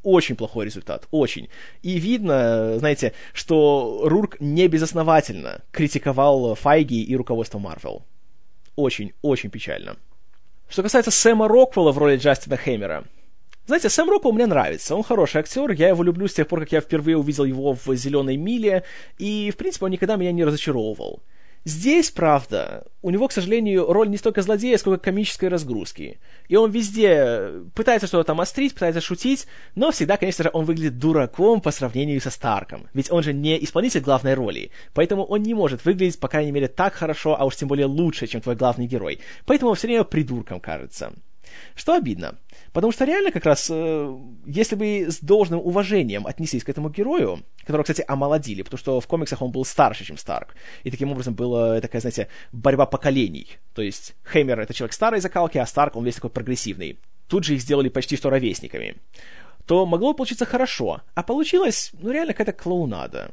[0.04, 1.48] очень плохой результат, очень.
[1.82, 8.04] И видно, знаете, что Рурк не безосновательно критиковал Файги и руководство Марвел.
[8.76, 9.96] Очень, очень печально.
[10.68, 13.04] Что касается Сэма Роквелла в роли Джастина Хеймера,
[13.66, 16.72] знаете, Сэм Роквелл мне нравится, он хороший актер, я его люблю с тех пор, как
[16.72, 18.84] я впервые увидел его в «Зеленой миле»,
[19.16, 21.22] и, в принципе, он никогда меня не разочаровывал.
[21.64, 26.20] Здесь, правда, у него, к сожалению, роль не столько злодея, сколько комической разгрузки.
[26.48, 30.98] И он везде пытается что-то там острить, пытается шутить, но всегда, конечно же, он выглядит
[30.98, 32.86] дураком по сравнению со Старком.
[32.92, 36.68] Ведь он же не исполнитель главной роли, поэтому он не может выглядеть, по крайней мере,
[36.68, 39.20] так хорошо, а уж тем более лучше, чем твой главный герой.
[39.46, 41.14] Поэтому он все время придурком кажется.
[41.74, 42.36] Что обидно.
[42.74, 47.38] Потому что реально как раз, э, если бы с должным уважением отнеслись к этому герою,
[47.60, 51.34] которого, кстати, омолодили, потому что в комиксах он был старше, чем Старк, и таким образом
[51.34, 53.46] была такая, знаете, борьба поколений.
[53.74, 56.98] То есть Хеймер— это человек старой закалки, а Старк, он весь такой прогрессивный.
[57.28, 58.96] Тут же их сделали почти что ровесниками.
[59.66, 63.30] То могло получиться хорошо, а получилось, ну, реально какая-то клоунада.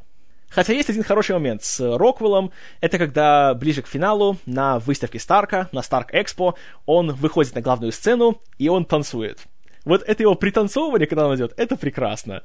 [0.51, 2.51] Хотя есть один хороший момент с Роквеллом.
[2.81, 7.91] Это когда ближе к финалу на выставке Старка, на Старк Экспо, он выходит на главную
[7.91, 9.39] сцену и он танцует.
[9.85, 12.43] Вот это его пританцовывание, когда он идет, это прекрасно.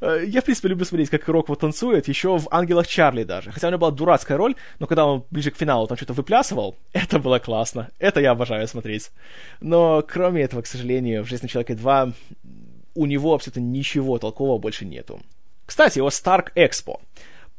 [0.00, 3.52] Э, я, в принципе, люблю смотреть, как Роквелл танцует, еще в «Ангелах Чарли» даже.
[3.52, 6.76] Хотя у него была дурацкая роль, но когда он ближе к финалу там что-то выплясывал,
[6.92, 7.90] это было классно.
[7.98, 9.10] Это я обожаю смотреть.
[9.60, 12.14] Но кроме этого, к сожалению, в «Жизни человека 2»
[12.94, 15.20] у него абсолютно ничего толкового больше нету.
[15.66, 17.00] Кстати, его Старк Экспо.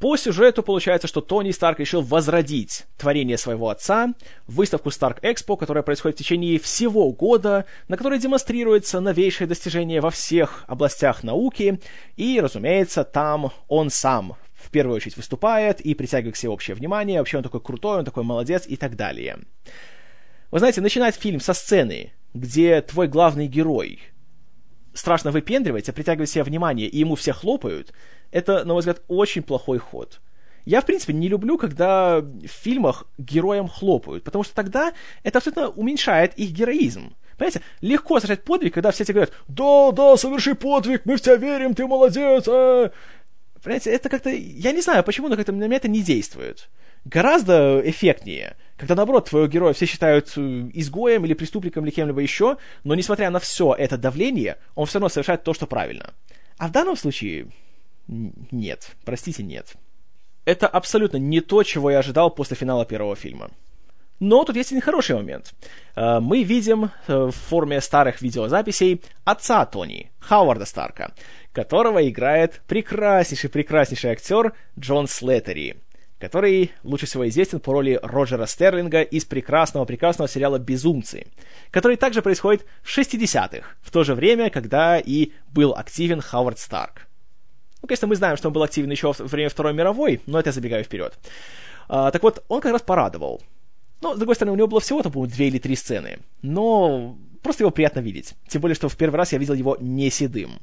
[0.01, 4.15] По сюжету получается, что Тони Старк решил возродить творение своего отца,
[4.47, 10.09] выставку Stark Expo, которая происходит в течение всего года, на которой демонстрируется новейшее достижение во
[10.09, 11.79] всех областях науки,
[12.15, 17.19] и, разумеется, там он сам в первую очередь выступает и притягивает к себе общее внимание,
[17.19, 19.37] вообще он такой крутой, он такой молодец и так далее.
[20.49, 23.99] Вы знаете, начинать фильм со сцены, где твой главный герой
[24.93, 27.93] страшно выпендривается, притягивает себе внимание, и ему все хлопают,
[28.31, 30.21] это, на мой взгляд, очень плохой ход.
[30.65, 35.69] Я, в принципе, не люблю, когда в фильмах героям хлопают, потому что тогда это абсолютно
[35.69, 37.15] уменьшает их героизм.
[37.37, 41.35] Понимаете, легко совершать подвиг, когда все тебе говорят, да, да, соверши подвиг, мы в тебя
[41.35, 42.91] верим, ты молодец, а...
[43.63, 46.69] Понимаете, это как-то, я не знаю, почему, но как-то на меня это не действует.
[47.05, 52.57] Гораздо эффектнее, когда, наоборот, твоего героя все считают э, изгоем или преступником или кем-либо еще,
[52.83, 56.13] но, несмотря на все это давление, он все равно совершает то, что правильно.
[56.57, 57.47] А в данном случае,
[58.07, 58.95] нет.
[59.05, 59.75] Простите, нет.
[60.45, 63.51] Это абсолютно не то, чего я ожидал после финала первого фильма.
[64.21, 65.53] Но тут есть один хороший момент.
[65.95, 71.11] Э, мы видим э, в форме старых видеозаписей отца Тони, Хауарда Старка,
[71.53, 75.77] которого играет прекраснейший-прекраснейший актер Джон Слеттери,
[76.19, 81.25] который лучше всего известен по роли Роджера Стерлинга из прекрасного-прекрасного сериала «Безумцы»,
[81.71, 87.07] который также происходит в 60-х, в то же время, когда и был активен Хауард Старк.
[87.81, 90.49] Ну, конечно, мы знаем, что он был активен еще во время Второй мировой, но это
[90.49, 91.17] я забегаю вперед.
[91.87, 93.41] А, так вот, он как раз порадовал.
[94.01, 96.19] Но, с другой стороны, у него было всего-то, по-моему, две или три сцены.
[96.41, 98.33] Но просто его приятно видеть.
[98.47, 100.59] Тем более, что в первый раз я видел его не седым.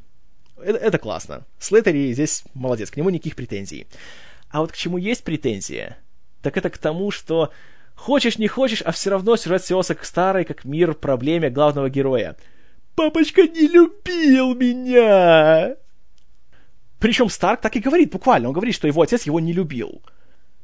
[0.57, 1.44] Это, это классно.
[1.59, 3.87] Слеттери здесь молодец, к нему никаких претензий.
[4.50, 5.98] А вот к чему есть претензия,
[6.42, 7.52] так это к тому, что
[7.94, 12.37] хочешь не хочешь, а все равно сюжет свелся к старой, как мир, проблеме главного героя.
[12.94, 15.76] «Папочка не любил меня!»
[16.98, 18.48] Причем Старк так и говорит, буквально.
[18.48, 20.02] Он говорит, что его отец его не любил.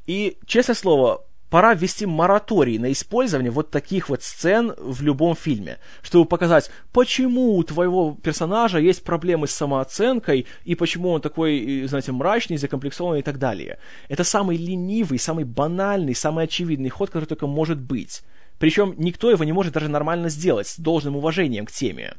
[0.06, 5.78] И, честное слово, пора ввести мораторий на использование вот таких вот сцен в любом фильме,
[6.02, 12.10] чтобы показать, почему у твоего персонажа есть проблемы с самооценкой, и почему он такой, знаете,
[12.10, 13.78] мрачный, закомплексованный и так далее.
[14.08, 18.24] Это самый ленивый, самый банальный, самый очевидный ход, который только может быть.
[18.58, 22.14] Причем никто его не может даже нормально сделать с должным уважением к теме.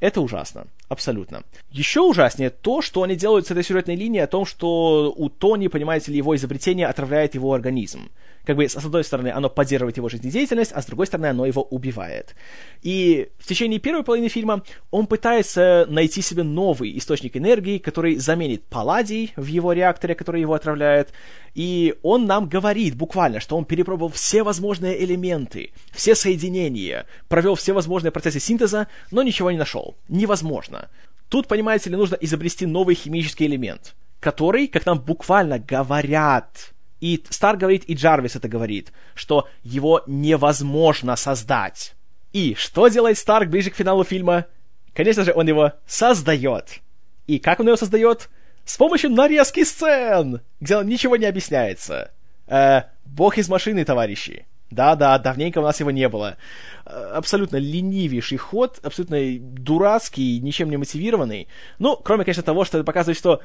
[0.00, 0.66] Это ужасно.
[0.88, 1.42] Абсолютно.
[1.70, 5.68] Еще ужаснее то, что они делают с этой сюжетной линией о том, что у Тони,
[5.68, 8.10] понимаете ли, его изобретение отравляет его организм.
[8.48, 11.62] Как бы, с одной стороны, оно поддерживает его жизнедеятельность, а с другой стороны, оно его
[11.64, 12.34] убивает.
[12.80, 18.64] И в течение первой половины фильма он пытается найти себе новый источник энергии, который заменит
[18.64, 21.12] палладий в его реакторе, который его отравляет.
[21.54, 27.74] И он нам говорит буквально, что он перепробовал все возможные элементы, все соединения, провел все
[27.74, 29.94] возможные процессы синтеза, но ничего не нашел.
[30.08, 30.88] Невозможно.
[31.28, 37.56] Тут, понимаете ли, нужно изобрести новый химический элемент, который, как нам буквально говорят, и Стар
[37.56, 41.94] говорит, и Джарвис это говорит, что его невозможно создать.
[42.32, 44.46] И что делает Старк ближе к финалу фильма?
[44.94, 46.80] Конечно же, он его создает.
[47.26, 48.28] И как он его создает?
[48.64, 52.10] С помощью нарезки сцен, где ничего не объясняется.
[52.46, 54.46] Э, бог из машины, товарищи.
[54.70, 56.36] Да-да, давненько у нас его не было.
[56.84, 61.48] Э, абсолютно ленивейший ход, абсолютно дурацкий, ничем не мотивированный.
[61.78, 63.40] Ну, кроме, конечно, того, что это показывает, что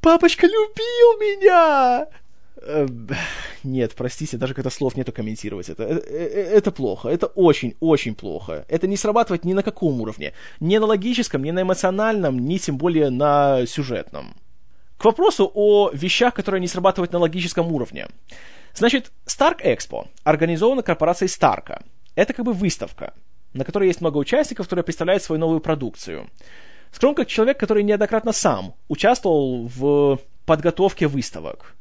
[0.00, 2.06] «Папочка любил меня!»
[2.62, 2.86] Э,
[3.64, 5.82] нет, простите, даже когда слов нету комментировать это.
[5.82, 8.64] Это, это плохо, это очень-очень плохо.
[8.68, 10.32] Это не срабатывает ни на каком уровне.
[10.60, 14.34] Ни на логическом, ни на эмоциональном, ни тем более на сюжетном.
[14.96, 18.08] К вопросу о вещах, которые не срабатывают на логическом уровне.
[18.74, 21.82] Значит, Stark Expo организована корпорацией Старка.
[22.14, 23.12] Это как бы выставка,
[23.52, 26.30] на которой есть много участников, которые представляют свою новую продукцию.
[26.92, 31.76] Скажем, как человек, который неоднократно сам участвовал в подготовке выставок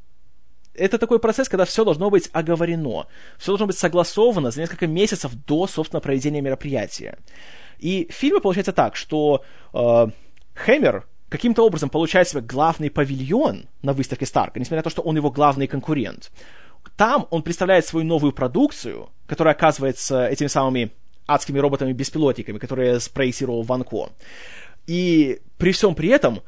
[0.77, 3.07] это такой процесс, когда все должно быть оговорено,
[3.37, 7.17] все должно быть согласовано за несколько месяцев до, собственно, проведения мероприятия.
[7.79, 10.07] И в фильме получается так, что э,
[10.55, 15.17] Хэмер каким-то образом получает себе главный павильон на выставке Старка, несмотря на то, что он
[15.17, 16.31] его главный конкурент.
[16.95, 20.91] Там он представляет свою новую продукцию, которая оказывается этими самыми
[21.27, 24.11] адскими роботами-беспилотниками, которые спроектировал Ванко.
[24.87, 26.41] И при всем при этом,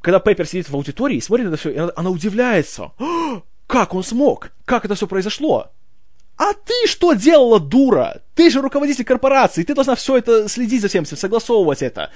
[0.00, 2.92] когда Пеппер сидит в аудитории и смотрит на это все, она, она удивляется.
[3.72, 4.52] Как он смог?
[4.66, 5.70] Как это все произошло?
[6.36, 8.20] А ты что делала, дура?
[8.34, 12.10] Ты же руководитель корпорации, ты должна все это следить за всем согласовывать это.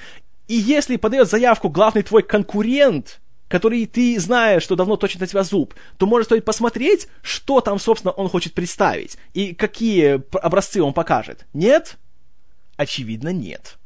[0.49, 5.45] И если подает заявку главный твой конкурент, который ты знаешь, что давно точит на тебя
[5.45, 10.93] зуб, то может стоит посмотреть, что там, собственно, он хочет представить, и какие образцы он
[10.93, 11.47] покажет.
[11.55, 11.97] Нет?
[12.77, 13.79] Очевидно, нет.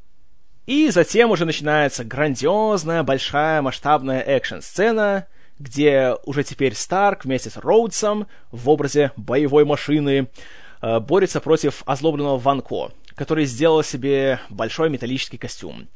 [0.66, 5.28] И затем уже начинается грандиозная, большая, масштабная экшн-сцена,
[5.60, 10.28] где уже теперь Старк вместе с Роудсом в образе боевой машины
[10.80, 15.86] э, борется против озлобленного Ванко, который сделал себе большой металлический костюм.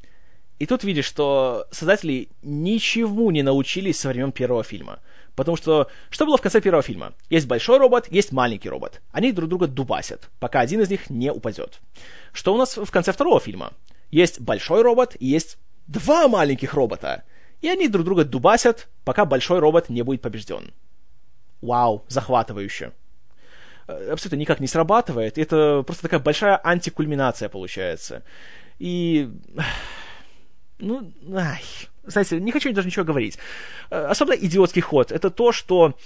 [0.59, 5.01] И тут видишь, что создатели ничему не научились со времен первого фильма.
[5.35, 7.13] Потому что, что было в конце первого фильма?
[7.29, 9.01] Есть большой робот, есть маленький робот.
[9.11, 11.81] Они друг друга дубасят, пока один из них не упадет.
[12.33, 13.73] Что у нас в конце второго фильма?
[14.13, 15.59] Есть большой робот и есть
[15.89, 17.25] два маленьких робота.
[17.65, 20.75] И они друг друга дубасят, пока большой робот не будет побежден.
[21.63, 22.93] Вау, захватывающе.
[23.89, 25.39] Э, абсолютно никак не срабатывает.
[25.39, 28.23] Это просто такая большая антикульминация получается.
[28.79, 29.31] И
[30.79, 31.63] ну, ай,
[32.05, 33.39] знаете, не хочу даже ничего говорить.
[33.89, 35.11] Э, особенно идиотский ход.
[35.11, 35.97] Это то, что,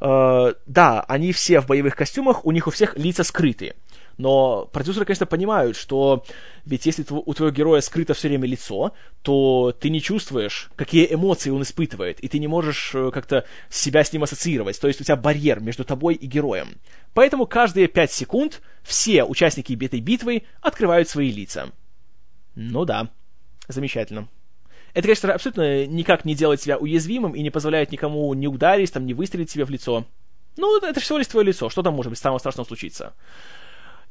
[0.00, 3.76] э, да, они все в боевых костюмах, у них у всех лица скрыты.
[4.16, 6.24] Но продюсеры, конечно, понимают, что
[6.64, 8.92] ведь если у твоего героя скрыто все время лицо,
[9.22, 14.04] то ты не чувствуешь, какие эмоции он испытывает, и ты не можешь э, как-то себя
[14.04, 14.80] с ним ассоциировать.
[14.80, 16.76] То есть у тебя барьер между тобой и героем.
[17.12, 21.70] Поэтому каждые пять секунд все участники этой битвы открывают свои лица.
[22.54, 23.10] Ну да,
[23.68, 24.28] Замечательно.
[24.92, 29.06] Это, конечно, абсолютно никак не делает тебя уязвимым и не позволяет никому не ударить, там,
[29.06, 30.04] не выстрелить тебе в лицо.
[30.56, 33.14] Ну, это всего лишь твое лицо, что там может быть самого страшного случиться?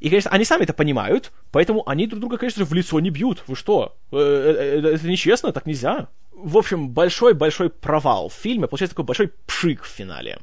[0.00, 3.10] И, конечно, они сами это понимают, поэтому они друг друга, конечно же, в лицо не
[3.10, 3.42] бьют.
[3.46, 3.96] Вы что?
[4.12, 6.08] Э, э, э, это нечестно, так нельзя.
[6.32, 10.38] В общем, большой-большой провал в фильме, получается такой большой пшик в финале.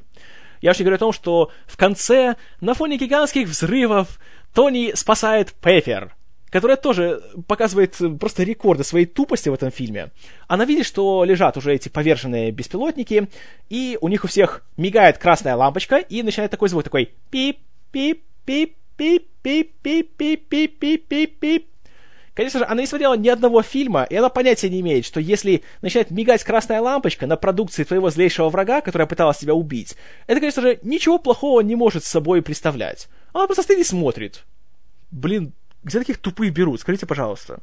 [0.62, 4.18] Я уж не говорю о том, что в конце, на фоне гигантских взрывов,
[4.54, 6.14] Тони спасает Пеппер,
[6.50, 10.10] которая тоже показывает просто рекорды своей тупости в этом фильме.
[10.48, 13.28] Она видит, что лежат уже эти поверженные беспилотники,
[13.70, 17.58] и у них у всех мигает красная лампочка, и начинает такой звук, такой пип,
[18.96, 21.66] Пип-пип-пип-пип-пип-пип-пип.
[22.34, 25.62] Конечно же, она не смотрела ни одного фильма, и она понятия не имеет, что если
[25.82, 30.62] начинает мигать красная лампочка на продукции твоего злейшего врага, которая пыталась тебя убить, это, конечно
[30.62, 33.08] же, ничего плохого не может с собой представлять.
[33.34, 34.44] Она просто стоит и смотрит.
[35.10, 35.52] Блин,
[35.84, 37.60] где таких тупых берут, скажите, пожалуйста.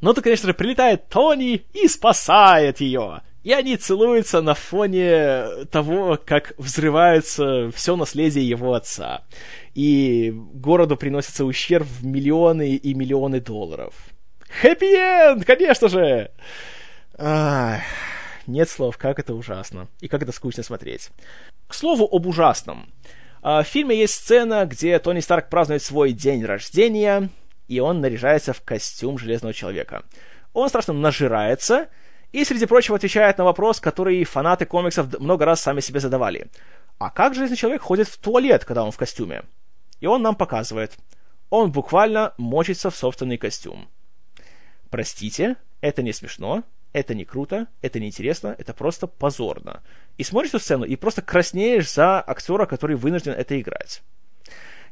[0.00, 3.22] Но тут, конечно же, прилетает Тони и спасает ее.
[3.42, 9.24] И они целуются на фоне того, как взрывается все наследие его отца.
[9.74, 13.94] И городу приносится ущерб в миллионы и миллионы долларов.
[14.60, 16.30] Хэппи-энд, конечно же!
[17.18, 17.80] Ах,
[18.46, 19.88] нет слов, как это ужасно.
[20.00, 21.10] И как это скучно смотреть.
[21.66, 22.92] К слову об ужасном.
[23.42, 27.28] А, в фильме есть сцена, где Тони Старк празднует свой день рождения,
[27.66, 30.04] и он наряжается в костюм Железного Человека.
[30.52, 31.88] Он страшно нажирается,
[32.32, 36.50] и, среди прочего, отвечает на вопрос, который фанаты комиксов много раз сами себе задавали.
[36.98, 39.42] А как Железный Человек ходит в туалет, когда он в костюме?
[40.00, 40.96] И он нам показывает.
[41.50, 43.88] Он буквально мочится в собственный костюм.
[44.90, 49.82] Простите, это не смешно, это не круто, это не интересно, это просто позорно.
[50.16, 54.02] И смотришь эту сцену и просто краснеешь за актера, который вынужден это играть.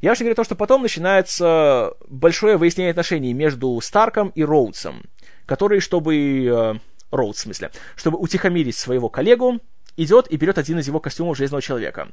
[0.01, 5.03] Я вообще говорю то, что потом начинается большое выяснение отношений между Старком и Роудсом,
[5.47, 6.81] который, чтобы...
[7.11, 9.61] Роудс, в смысле, чтобы утихомирить своего коллегу,
[9.97, 12.09] идет и берет один из его костюмов Железного Человека.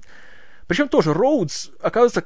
[0.68, 2.26] Причем тоже Роудс оказывается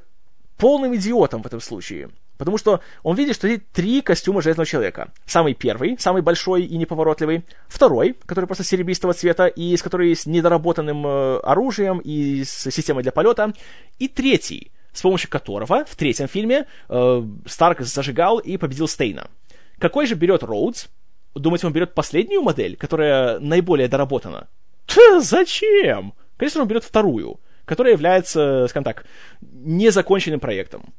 [0.57, 2.09] полным идиотом в этом случае.
[2.37, 5.11] Потому что он видит, что есть три костюма Железного Человека.
[5.27, 7.45] Самый первый, самый большой и неповоротливый.
[7.67, 13.03] Второй, который просто серебристого цвета и с который с недоработанным э, оружием и с системой
[13.03, 13.53] для полета.
[13.99, 19.29] И третий, с помощью которого в третьем фильме э, Старк зажигал и победил Стейна.
[19.77, 20.87] Какой же берет Роудс?
[21.35, 24.47] Думаете, он берет последнюю модель, которая наиболее доработана?
[24.85, 26.13] Ть, зачем?
[26.37, 29.05] Конечно, он берет вторую, которая является, скажем так,
[29.41, 30.93] незаконченным проектом.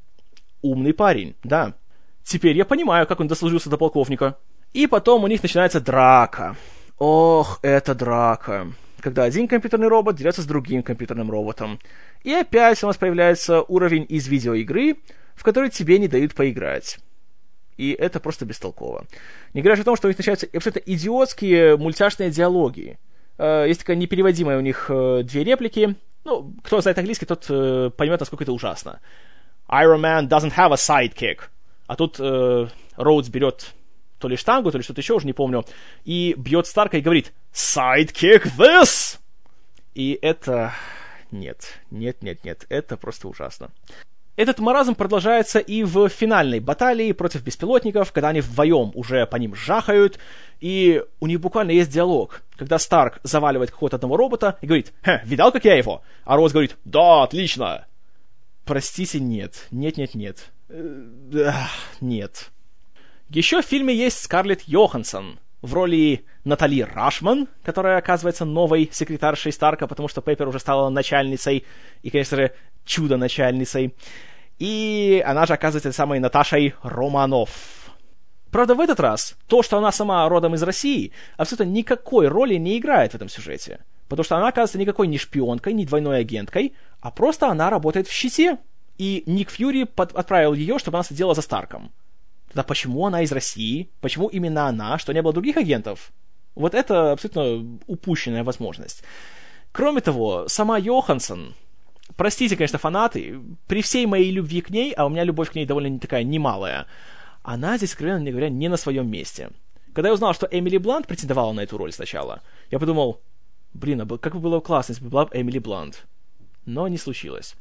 [0.63, 1.75] Умный парень, да.
[2.25, 4.39] Теперь я понимаю, как он дослужился до полковника.
[4.73, 6.57] И потом у них начинается драка.
[6.99, 8.69] Ох, это драка.
[9.03, 11.79] когда один компьютерный робот дерется с другим компьютерным роботом.
[12.23, 14.97] И опять у нас появляется уровень из видеоигры,
[15.35, 16.99] в который тебе не дают поиграть.
[17.83, 19.07] И это просто бестолково.
[19.55, 22.97] Не говоря о том, что у них начинаются абсолютно идиотские мультяшные диалоги.
[23.39, 25.97] Э, есть такая непереводимая у них э, две реплики.
[26.23, 29.01] Ну, кто знает английский, тот э, поймет, насколько это ужасно.
[29.69, 31.41] Iron Man doesn't have a sidekick.
[31.89, 33.75] А тут э, Роудс берет
[34.21, 35.65] то ли штангу, то ли что-то еще, уже не помню,
[36.05, 39.19] и бьет Старка и говорит «Sidekick this!»
[39.95, 40.73] И это...
[41.33, 43.71] Нет, нет, нет, нет, это просто ужасно.
[44.35, 49.55] Этот маразм продолжается и в финальной баталии против беспилотников, когда они вдвоем уже по ним
[49.55, 50.19] жахают,
[50.61, 55.21] и у них буквально есть диалог, когда Старк заваливает какого-то одного робота и говорит «Хе,
[55.25, 57.87] видал, как я его?» А Роуз говорит «Да, отлично!»
[58.65, 59.67] Простите, нет.
[59.71, 60.51] Нет, нет, нет.
[60.69, 61.53] Э,
[62.01, 62.51] нет.
[63.29, 69.87] Еще в фильме есть Скарлетт Йоханссон в роли Натали Рашман, которая оказывается новой секретаршей Старка,
[69.87, 71.65] потому что Пеппер уже стала начальницей,
[72.03, 72.53] и, конечно же,
[72.85, 73.95] чудо-начальницей.
[74.59, 77.91] И она же оказывается самой Наташей Романов.
[78.51, 82.79] Правда, в этот раз то, что она сама родом из России, абсолютно никакой роли не
[82.79, 83.81] играет в этом сюжете.
[84.09, 88.13] Потому что она, оказывается, никакой не шпионкой, не двойной агенткой, а просто она работает в
[88.13, 88.59] щите.
[88.99, 90.13] И Ник Фьюри под...
[90.13, 91.91] отправил ее, чтобы она сидела за Старком.
[92.49, 93.89] Тогда почему она из России?
[94.03, 94.99] Почему именно она?
[94.99, 96.13] Что не было других агентов?
[96.55, 99.03] Вот это абсолютно упущенная возможность.
[99.73, 101.55] Кроме того, сама Йоханссон,
[102.17, 105.67] простите, конечно, фанаты, при всей моей любви к ней, а у меня любовь к ней
[105.67, 106.87] довольно такая немалая,
[107.43, 109.51] она здесь, откровенно говоря, не на своем месте.
[109.93, 113.21] Когда я узнал, что Эмили Блант претендовала на эту роль сначала, я подумал,
[113.75, 116.07] блин, а как бы было классно, если бы была Эмили Блант.
[116.65, 117.57] Но не случилось.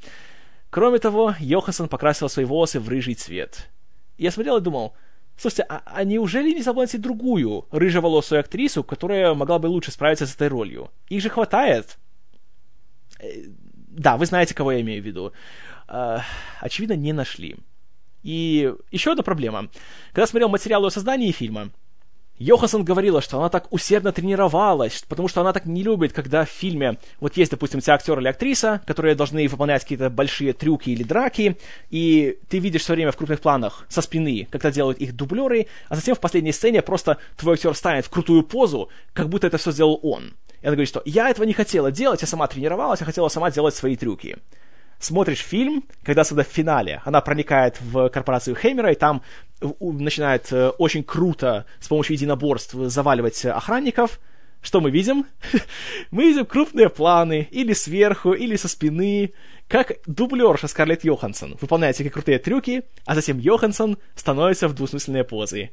[0.69, 3.69] Кроме того, Йоханссон покрасила свои волосы в рыжий цвет.
[4.17, 4.93] Я смотрел и думал,
[5.35, 10.35] слушайте, а, а неужели не заплатить другую рыжеволосую актрису, которая могла бы лучше справиться с
[10.35, 10.89] этой ролью?
[11.09, 11.97] Их же хватает.
[13.91, 15.33] Да, вы знаете, кого я имею в виду.
[15.87, 16.19] Э,
[16.61, 17.57] очевидно, не нашли.
[18.23, 19.69] И еще одна проблема.
[20.13, 21.71] Когда смотрел материалы о создании фильма,
[22.41, 26.49] Йоханссон говорила, что она так усердно тренировалась, потому что она так не любит, когда в
[26.49, 31.03] фильме вот есть, допустим, те актер или актриса, которые должны выполнять какие-то большие трюки или
[31.03, 31.57] драки,
[31.91, 35.95] и ты видишь все время в крупных планах со спины, когда делают их дублеры, а
[35.95, 39.71] затем в последней сцене просто твой актер станет в крутую позу, как будто это все
[39.71, 40.33] сделал он.
[40.61, 43.51] И она говорит, что я этого не хотела делать, я сама тренировалась, я хотела сама
[43.51, 44.39] делать свои трюки
[45.01, 49.21] смотришь фильм, когда, особенно в финале, она проникает в корпорацию Хеймера, и там
[49.79, 54.19] начинает э, очень круто с помощью единоборств заваливать охранников,
[54.61, 55.25] что мы видим?
[56.11, 59.33] мы видим крупные планы, или сверху, или со спины,
[59.67, 65.71] как дублерша Скарлетт Йоханссон выполняет всякие крутые трюки, а затем Йоханссон становится в двусмысленные позы.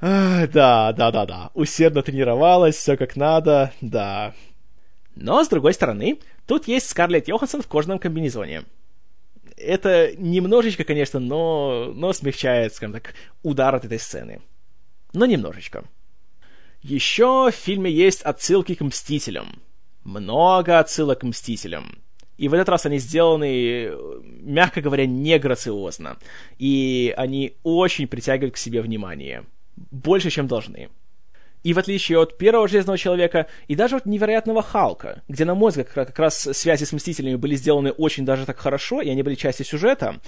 [0.00, 1.50] да, да, да, да.
[1.54, 4.34] Усердно тренировалась, все как надо, да.
[5.16, 6.18] Но, с другой стороны,
[6.50, 8.64] тут есть Скарлетт Йоханссон в кожаном комбинезоне.
[9.56, 14.40] Это немножечко, конечно, но, но смягчает, скажем так, удар от этой сцены.
[15.12, 15.84] Но немножечко.
[16.82, 19.62] Еще в фильме есть отсылки к Мстителям.
[20.02, 21.98] Много отсылок к Мстителям.
[22.36, 23.92] И в этот раз они сделаны,
[24.24, 26.18] мягко говоря, не грациозно.
[26.58, 29.44] И они очень притягивают к себе внимание.
[29.76, 30.88] Больше, чем должны.
[31.62, 35.70] И в отличие от первого Железного Человека, и даже от невероятного Халка, где, на мой
[35.70, 39.34] взгляд, как раз связи с Мстителями были сделаны очень даже так хорошо, и они были
[39.34, 40.20] частью сюжета,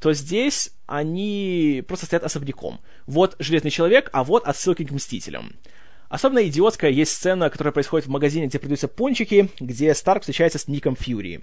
[0.00, 2.80] то здесь они просто стоят особняком.
[3.06, 5.54] Вот Железный Человек, а вот отсылки к Мстителям.
[6.08, 10.68] Особенно идиотская есть сцена, которая происходит в магазине, где продаются пончики, где Старк встречается с
[10.68, 11.40] Ником Фьюри.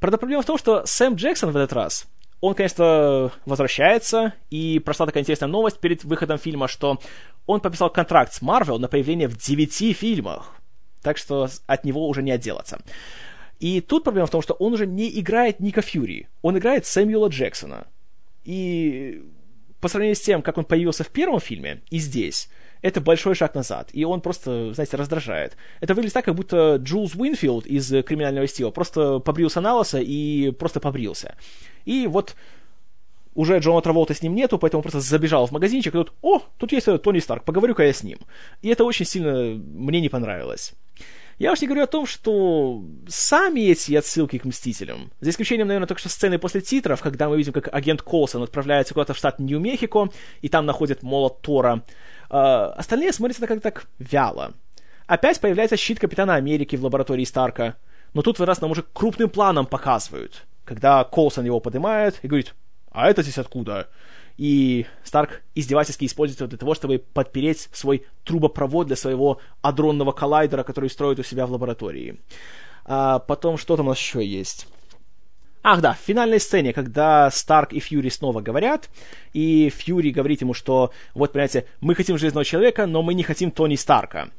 [0.00, 2.06] Правда, проблема в том, что Сэм Джексон в этот раз
[2.42, 7.00] он, конечно, возвращается, и прошла такая интересная новость перед выходом фильма, что
[7.46, 10.52] он подписал контракт с Marvel на появление в девяти фильмах.
[11.02, 12.80] Так что от него уже не отделаться.
[13.60, 17.28] И тут проблема в том, что он уже не играет Ника Фьюри, он играет Сэмюэла
[17.28, 17.86] Джексона.
[18.42, 19.22] И
[19.80, 22.48] по сравнению с тем, как он появился в первом фильме, и здесь,
[22.82, 25.56] это большой шаг назад, и он просто, знаете, раздражает.
[25.80, 30.50] Это выглядит так, как будто Джулс Уинфилд из «Криминального стила» просто побрился на лосо и
[30.50, 31.36] просто побрился.
[31.84, 32.34] И вот
[33.34, 36.72] уже Джона Траволта с ним нету, поэтому просто забежал в магазинчик, и тут, о, тут
[36.72, 38.18] есть Тони Старк, поговорю-ка я с ним.
[38.60, 40.74] И это очень сильно мне не понравилось.
[41.38, 45.88] Я уж не говорю о том, что сами эти отсылки к Мстителям, за исключением, наверное,
[45.88, 49.38] только что сцены после титров, когда мы видим, как агент Колсон отправляется куда-то в штат
[49.38, 50.10] Нью-Мехико,
[50.40, 54.54] и там находит молот Тора, э, остальные смотрятся как-то так вяло.
[55.06, 57.76] Опять появляется щит Капитана Америки в лаборатории Старка,
[58.14, 62.54] но тут в раз нам уже крупным планом показывают, когда Колсон его поднимает и говорит,
[62.90, 63.88] а это здесь откуда?
[64.36, 70.62] и Старк издевательски использует его для того, чтобы подпереть свой трубопровод для своего адронного коллайдера,
[70.62, 72.18] который строит у себя в лаборатории.
[72.84, 74.66] А потом, что там у нас еще есть?
[75.62, 78.90] Ах да, в финальной сцене, когда Старк и Фьюри снова говорят,
[79.32, 83.52] и Фьюри говорит ему, что вот, понимаете, мы хотим Железного Человека, но мы не хотим
[83.52, 84.30] Тони Старка.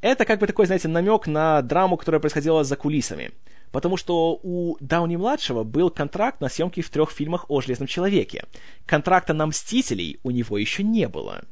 [0.00, 3.30] Это как бы такой, знаете, намек на драму, которая происходила за кулисами.
[3.70, 8.44] Потому что у Дауни-младшего был контракт на съемки в трех фильмах о Железном Человеке.
[8.84, 11.44] Контракта на Мстителей у него еще не было.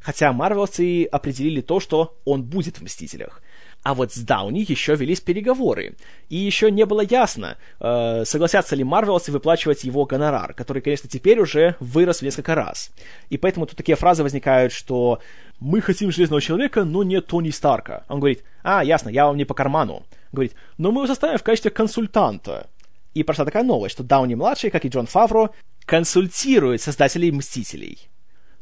[0.00, 3.42] Хотя Марвелцы определили то, что он будет в Мстителях.
[3.88, 5.96] А вот с Дауни еще велись переговоры.
[6.28, 11.40] И еще не было ясно, э, согласятся ли Марвелсы выплачивать его гонорар, который, конечно, теперь
[11.40, 12.90] уже вырос в несколько раз.
[13.30, 15.20] И поэтому тут такие фразы возникают, что
[15.58, 18.04] «Мы хотим Железного Человека, но не Тони Старка».
[18.10, 20.04] Он говорит «А, ясно, я вам не по карману».
[20.32, 22.66] Говорит «Но мы его составим в качестве консультанта».
[23.14, 25.48] И прошла такая новость, что Дауни-младший, как и Джон Фавро,
[25.86, 28.10] консультирует создателей «Мстителей».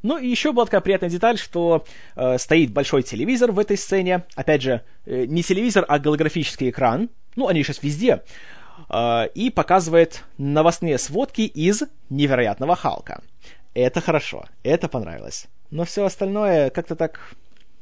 [0.03, 1.85] Ну и еще была такая приятная деталь, что
[2.15, 4.25] э, стоит большой телевизор в этой сцене.
[4.35, 7.09] Опять же, э, не телевизор, а голографический экран.
[7.35, 8.23] Ну, они сейчас везде.
[8.89, 13.23] Э, и показывает новостные сводки из «Невероятного Халка».
[13.75, 15.49] Это хорошо, это понравилось.
[15.71, 17.35] Но все остальное как-то так...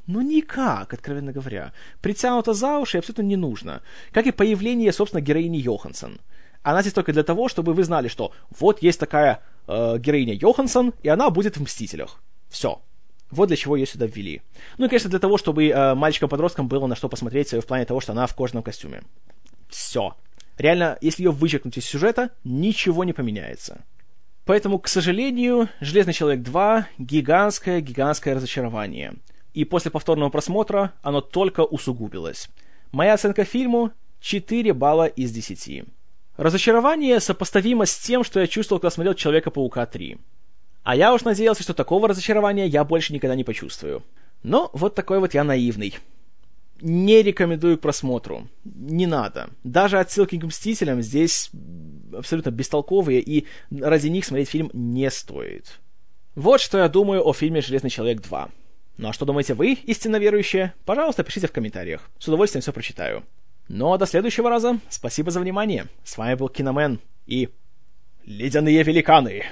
[0.07, 1.73] Ну, никак, откровенно говоря.
[2.03, 3.81] Притянуто за уши абсолютно не нужно.
[4.13, 6.21] Как и появление, собственно, героини Йоханссон.
[6.63, 10.95] Она здесь только для того, чтобы вы знали, что вот есть такая э, героиня Йоханссон,
[11.03, 12.23] и она будет в «Мстителях».
[12.49, 12.83] Все.
[13.31, 14.43] Вот для чего ее сюда ввели.
[14.79, 18.01] Ну и, конечно, для того, чтобы э, мальчикам-подросткам было на что посмотреть в плане того,
[18.01, 19.03] что она в кожаном костюме.
[19.69, 20.15] Все.
[20.57, 23.85] Реально, если ее вычеркнуть из сюжета, ничего не поменяется.
[24.45, 29.15] Поэтому, к сожалению, «Железный человек 2»— гигантское-гигантское разочарование.
[29.55, 32.49] И после повторного просмотра оно только усугубилось.
[32.93, 35.85] Моя оценка фильму— 4 балла из 10.
[36.37, 40.19] Разочарование сопоставимо с тем, что я чувствовал, когда смотрел Человека-паука 3.
[40.83, 44.03] А я уж надеялся, что такого разочарования я больше никогда не почувствую.
[44.43, 45.97] Но вот такой вот я наивный.
[46.81, 48.49] Не рекомендую к просмотру.
[48.65, 49.49] Не надо.
[49.63, 51.51] Даже отсылки к Мстителям здесь
[52.13, 55.79] абсолютно бестолковые, и ради них смотреть фильм не стоит.
[56.35, 58.51] Вот что я думаю о фильме «Железный человек 2».
[58.97, 60.75] Ну а что думаете вы, истинно верующие?
[60.85, 62.11] Пожалуйста, пишите в комментариях.
[62.19, 63.25] С удовольствием все прочитаю.
[63.69, 65.87] Ну а до следующего раза спасибо за внимание.
[66.05, 67.49] С вами был Киномен и
[68.25, 69.45] Ледяные великаны.